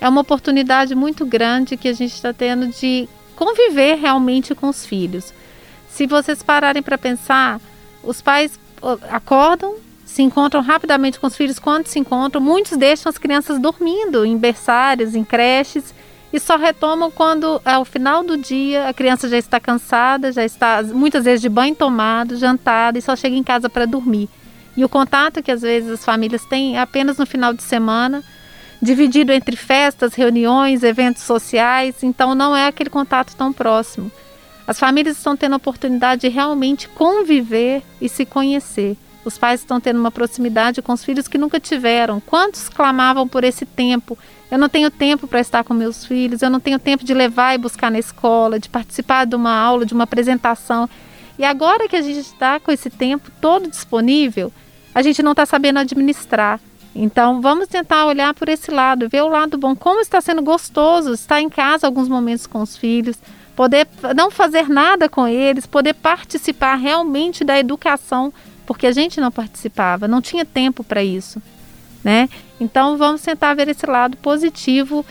É 0.01 0.09
uma 0.09 0.21
oportunidade 0.21 0.95
muito 0.95 1.25
grande 1.25 1.77
que 1.77 1.87
a 1.87 1.93
gente 1.93 2.13
está 2.13 2.33
tendo 2.33 2.67
de 2.67 3.07
conviver 3.35 3.95
realmente 3.95 4.55
com 4.55 4.67
os 4.67 4.83
filhos. 4.83 5.31
Se 5.87 6.07
vocês 6.07 6.41
pararem 6.41 6.81
para 6.81 6.97
pensar, 6.97 7.61
os 8.03 8.21
pais 8.21 8.59
acordam, 9.09 9.75
se 10.05 10.23
encontram 10.23 10.61
rapidamente 10.61 11.19
com 11.19 11.27
os 11.27 11.35
filhos 11.35 11.59
quando 11.59 11.87
se 11.87 11.99
encontram. 11.99 12.41
Muitos 12.41 12.77
deixam 12.77 13.09
as 13.09 13.17
crianças 13.17 13.59
dormindo 13.59 14.25
em 14.25 14.37
berçários, 14.37 15.13
em 15.13 15.23
creches 15.23 15.93
e 16.35 16.39
só 16.39 16.57
retomam 16.57 17.09
quando 17.09 17.61
ao 17.63 17.85
final 17.85 18.21
do 18.21 18.35
dia 18.35 18.89
a 18.89 18.93
criança 18.93 19.29
já 19.29 19.37
está 19.37 19.57
cansada, 19.57 20.33
já 20.33 20.43
está 20.43 20.83
muitas 20.83 21.23
vezes 21.23 21.39
de 21.39 21.47
banho 21.47 21.73
tomado, 21.73 22.35
jantada 22.35 22.99
e 22.99 23.01
só 23.01 23.15
chega 23.15 23.37
em 23.37 23.43
casa 23.43 23.69
para 23.69 23.85
dormir. 23.85 24.27
E 24.75 24.83
o 24.83 24.89
contato 24.89 25.41
que 25.41 25.49
às 25.49 25.61
vezes 25.61 25.89
as 25.89 26.03
famílias 26.03 26.43
têm 26.43 26.75
é 26.75 26.81
apenas 26.81 27.17
no 27.17 27.25
final 27.25 27.53
de 27.53 27.63
semana, 27.63 28.21
dividido 28.81 29.31
entre 29.31 29.55
festas, 29.55 30.13
reuniões, 30.13 30.83
eventos 30.83 31.23
sociais, 31.23 32.03
então 32.03 32.35
não 32.35 32.53
é 32.53 32.67
aquele 32.67 32.89
contato 32.89 33.33
tão 33.37 33.53
próximo. 33.53 34.11
As 34.67 34.77
famílias 34.77 35.15
estão 35.15 35.37
tendo 35.37 35.53
a 35.53 35.57
oportunidade 35.57 36.23
de 36.23 36.27
realmente 36.27 36.89
conviver 36.89 37.81
e 38.01 38.09
se 38.09 38.25
conhecer. 38.25 38.97
Os 39.23 39.37
pais 39.37 39.61
estão 39.61 39.79
tendo 39.79 40.01
uma 40.01 40.11
proximidade 40.11 40.81
com 40.81 40.91
os 40.91 41.03
filhos 41.03 41.29
que 41.29 41.37
nunca 41.37 41.61
tiveram. 41.61 42.19
Quantos 42.19 42.67
clamavam 42.67 43.25
por 43.25 43.45
esse 43.45 43.65
tempo 43.65 44.17
eu 44.49 44.57
não 44.57 44.69
tenho 44.69 44.91
tempo 44.91 45.27
para 45.27 45.39
estar 45.39 45.63
com 45.63 45.73
meus 45.73 46.05
filhos, 46.05 46.41
eu 46.41 46.49
não 46.49 46.59
tenho 46.59 46.77
tempo 46.77 47.03
de 47.03 47.13
levar 47.13 47.55
e 47.55 47.57
buscar 47.57 47.89
na 47.89 47.97
escola, 47.97 48.59
de 48.59 48.69
participar 48.69 49.25
de 49.25 49.35
uma 49.35 49.55
aula, 49.55 49.85
de 49.85 49.93
uma 49.93 50.03
apresentação. 50.03 50.89
E 51.37 51.43
agora 51.43 51.87
que 51.87 51.95
a 51.95 52.01
gente 52.01 52.19
está 52.19 52.59
com 52.59 52.71
esse 52.71 52.89
tempo 52.89 53.31
todo 53.41 53.69
disponível, 53.69 54.51
a 54.93 55.01
gente 55.01 55.23
não 55.23 55.31
está 55.31 55.45
sabendo 55.45 55.79
administrar. 55.79 56.59
Então 56.95 57.41
vamos 57.41 57.67
tentar 57.67 58.05
olhar 58.05 58.33
por 58.33 58.47
esse 58.47 58.71
lado, 58.71 59.09
ver 59.09 59.23
o 59.23 59.27
lado 59.27 59.57
bom, 59.57 59.75
como 59.75 59.99
está 59.99 60.21
sendo 60.21 60.41
gostoso 60.41 61.13
estar 61.13 61.41
em 61.41 61.49
casa 61.49 61.85
alguns 61.85 62.07
momentos 62.07 62.47
com 62.47 62.61
os 62.61 62.77
filhos, 62.77 63.17
poder 63.55 63.87
não 64.15 64.31
fazer 64.31 64.69
nada 64.69 65.09
com 65.09 65.27
eles, 65.27 65.65
poder 65.65 65.93
participar 65.95 66.75
realmente 66.75 67.43
da 67.43 67.59
educação, 67.59 68.31
porque 68.65 68.87
a 68.87 68.91
gente 68.91 69.19
não 69.19 69.31
participava, 69.31 70.07
não 70.07 70.21
tinha 70.21 70.45
tempo 70.45 70.83
para 70.83 71.03
isso 71.03 71.41
né? 72.05 72.29
Então 72.59 72.97
vamos 72.97 73.21
tentar 73.21 73.53
ver 73.53 73.67
esse 73.67 73.85
lado 73.85 74.17
positivo 74.17 75.05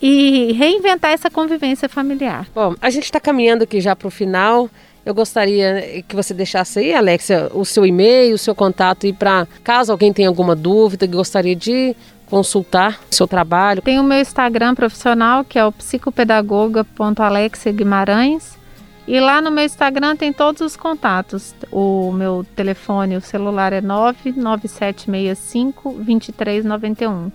e 0.00 0.52
reinventar 0.52 1.12
essa 1.12 1.30
convivência 1.30 1.88
familiar. 1.88 2.46
Bom, 2.54 2.74
a 2.80 2.90
gente 2.90 3.04
está 3.04 3.20
caminhando 3.20 3.64
aqui 3.64 3.80
já 3.80 3.96
para 3.96 4.08
o 4.08 4.10
final. 4.10 4.68
Eu 5.04 5.14
gostaria 5.14 6.02
que 6.06 6.14
você 6.14 6.34
deixasse 6.34 6.80
aí, 6.80 6.94
Alexia, 6.94 7.50
o 7.54 7.64
seu 7.64 7.86
e-mail, 7.86 8.34
o 8.34 8.38
seu 8.38 8.54
contato 8.54 9.06
e 9.06 9.12
para 9.12 9.48
caso 9.64 9.90
alguém 9.90 10.12
tenha 10.12 10.28
alguma 10.28 10.54
dúvida, 10.54 11.06
que 11.06 11.16
gostaria 11.16 11.56
de 11.56 11.96
consultar 12.26 13.00
o 13.10 13.14
seu 13.14 13.26
trabalho. 13.26 13.80
Tem 13.80 13.98
o 13.98 14.04
meu 14.04 14.20
Instagram 14.20 14.74
profissional, 14.74 15.44
que 15.44 15.58
é 15.58 15.64
o 15.64 15.72
psicopedagoga.alexia 15.72 17.72
Guimarães. 17.72 18.57
E 19.08 19.18
lá 19.20 19.40
no 19.40 19.50
meu 19.50 19.64
Instagram 19.64 20.14
tem 20.16 20.34
todos 20.34 20.60
os 20.60 20.76
contatos. 20.76 21.54
O 21.72 22.12
meu 22.12 22.44
telefone, 22.54 23.16
o 23.16 23.22
celular 23.22 23.72
é 23.72 23.80
99765 23.80 25.94
2391. 25.94 27.32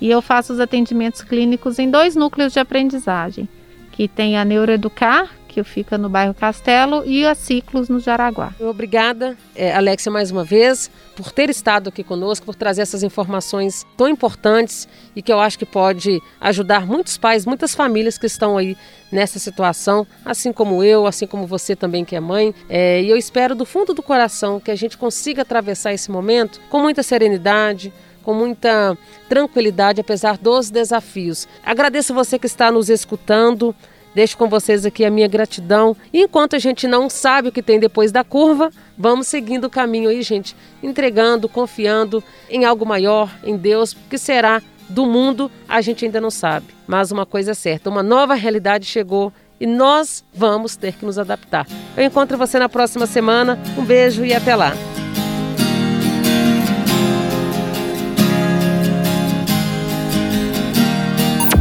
E 0.00 0.10
eu 0.10 0.20
faço 0.20 0.52
os 0.52 0.58
atendimentos 0.58 1.22
clínicos 1.22 1.78
em 1.78 1.88
dois 1.88 2.16
núcleos 2.16 2.52
de 2.52 2.58
aprendizagem, 2.58 3.48
que 3.92 4.08
tem 4.08 4.36
a 4.36 4.44
Neuroeducar, 4.44 5.30
que 5.54 5.62
fica 5.62 5.96
no 5.96 6.08
bairro 6.08 6.34
Castelo, 6.34 7.04
e 7.06 7.24
a 7.24 7.32
Ciclos, 7.32 7.88
no 7.88 8.00
Jaraguá. 8.00 8.52
Obrigada, 8.58 9.36
é, 9.54 9.72
Alexia, 9.72 10.10
mais 10.10 10.32
uma 10.32 10.42
vez, 10.42 10.90
por 11.14 11.30
ter 11.30 11.48
estado 11.48 11.90
aqui 11.90 12.02
conosco, 12.02 12.44
por 12.44 12.56
trazer 12.56 12.82
essas 12.82 13.04
informações 13.04 13.86
tão 13.96 14.08
importantes 14.08 14.88
e 15.14 15.22
que 15.22 15.32
eu 15.32 15.38
acho 15.38 15.56
que 15.56 15.64
pode 15.64 16.20
ajudar 16.40 16.84
muitos 16.84 17.16
pais, 17.16 17.46
muitas 17.46 17.72
famílias 17.72 18.18
que 18.18 18.26
estão 18.26 18.58
aí 18.58 18.76
nessa 19.12 19.38
situação, 19.38 20.04
assim 20.24 20.52
como 20.52 20.82
eu, 20.82 21.06
assim 21.06 21.24
como 21.24 21.46
você 21.46 21.76
também 21.76 22.04
que 22.04 22.16
é 22.16 22.20
mãe. 22.20 22.52
É, 22.68 23.00
e 23.00 23.08
eu 23.08 23.16
espero 23.16 23.54
do 23.54 23.64
fundo 23.64 23.94
do 23.94 24.02
coração 24.02 24.58
que 24.58 24.72
a 24.72 24.76
gente 24.76 24.98
consiga 24.98 25.42
atravessar 25.42 25.94
esse 25.94 26.10
momento 26.10 26.60
com 26.68 26.80
muita 26.80 27.04
serenidade, 27.04 27.92
com 28.24 28.34
muita 28.34 28.98
tranquilidade, 29.28 30.00
apesar 30.00 30.36
dos 30.36 30.68
desafios. 30.68 31.46
Agradeço 31.64 32.12
você 32.12 32.40
que 32.40 32.46
está 32.46 32.72
nos 32.72 32.88
escutando. 32.88 33.72
Deixo 34.14 34.38
com 34.38 34.48
vocês 34.48 34.86
aqui 34.86 35.04
a 35.04 35.10
minha 35.10 35.26
gratidão. 35.26 35.96
E 36.12 36.20
enquanto 36.22 36.54
a 36.54 36.58
gente 36.58 36.86
não 36.86 37.10
sabe 37.10 37.48
o 37.48 37.52
que 37.52 37.62
tem 37.62 37.80
depois 37.80 38.12
da 38.12 38.22
curva, 38.22 38.70
vamos 38.96 39.26
seguindo 39.26 39.64
o 39.64 39.70
caminho 39.70 40.08
aí, 40.08 40.22
gente, 40.22 40.54
entregando, 40.82 41.48
confiando 41.48 42.22
em 42.48 42.64
algo 42.64 42.86
maior, 42.86 43.30
em 43.42 43.56
Deus, 43.56 43.96
que 44.08 44.16
será 44.16 44.62
do 44.88 45.06
mundo, 45.06 45.50
a 45.68 45.80
gente 45.80 46.04
ainda 46.04 46.20
não 46.20 46.30
sabe. 46.30 46.66
Mas 46.86 47.10
uma 47.10 47.26
coisa 47.26 47.52
é 47.52 47.54
certa, 47.54 47.90
uma 47.90 48.02
nova 48.02 48.34
realidade 48.34 48.84
chegou 48.84 49.32
e 49.60 49.66
nós 49.66 50.24
vamos 50.32 50.76
ter 50.76 50.94
que 50.94 51.04
nos 51.04 51.18
adaptar. 51.18 51.66
Eu 51.96 52.04
encontro 52.04 52.36
você 52.36 52.58
na 52.58 52.68
próxima 52.68 53.06
semana. 53.06 53.58
Um 53.78 53.84
beijo 53.84 54.24
e 54.24 54.34
até 54.34 54.54
lá. 54.54 54.72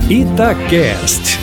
Itacast. 0.10 1.43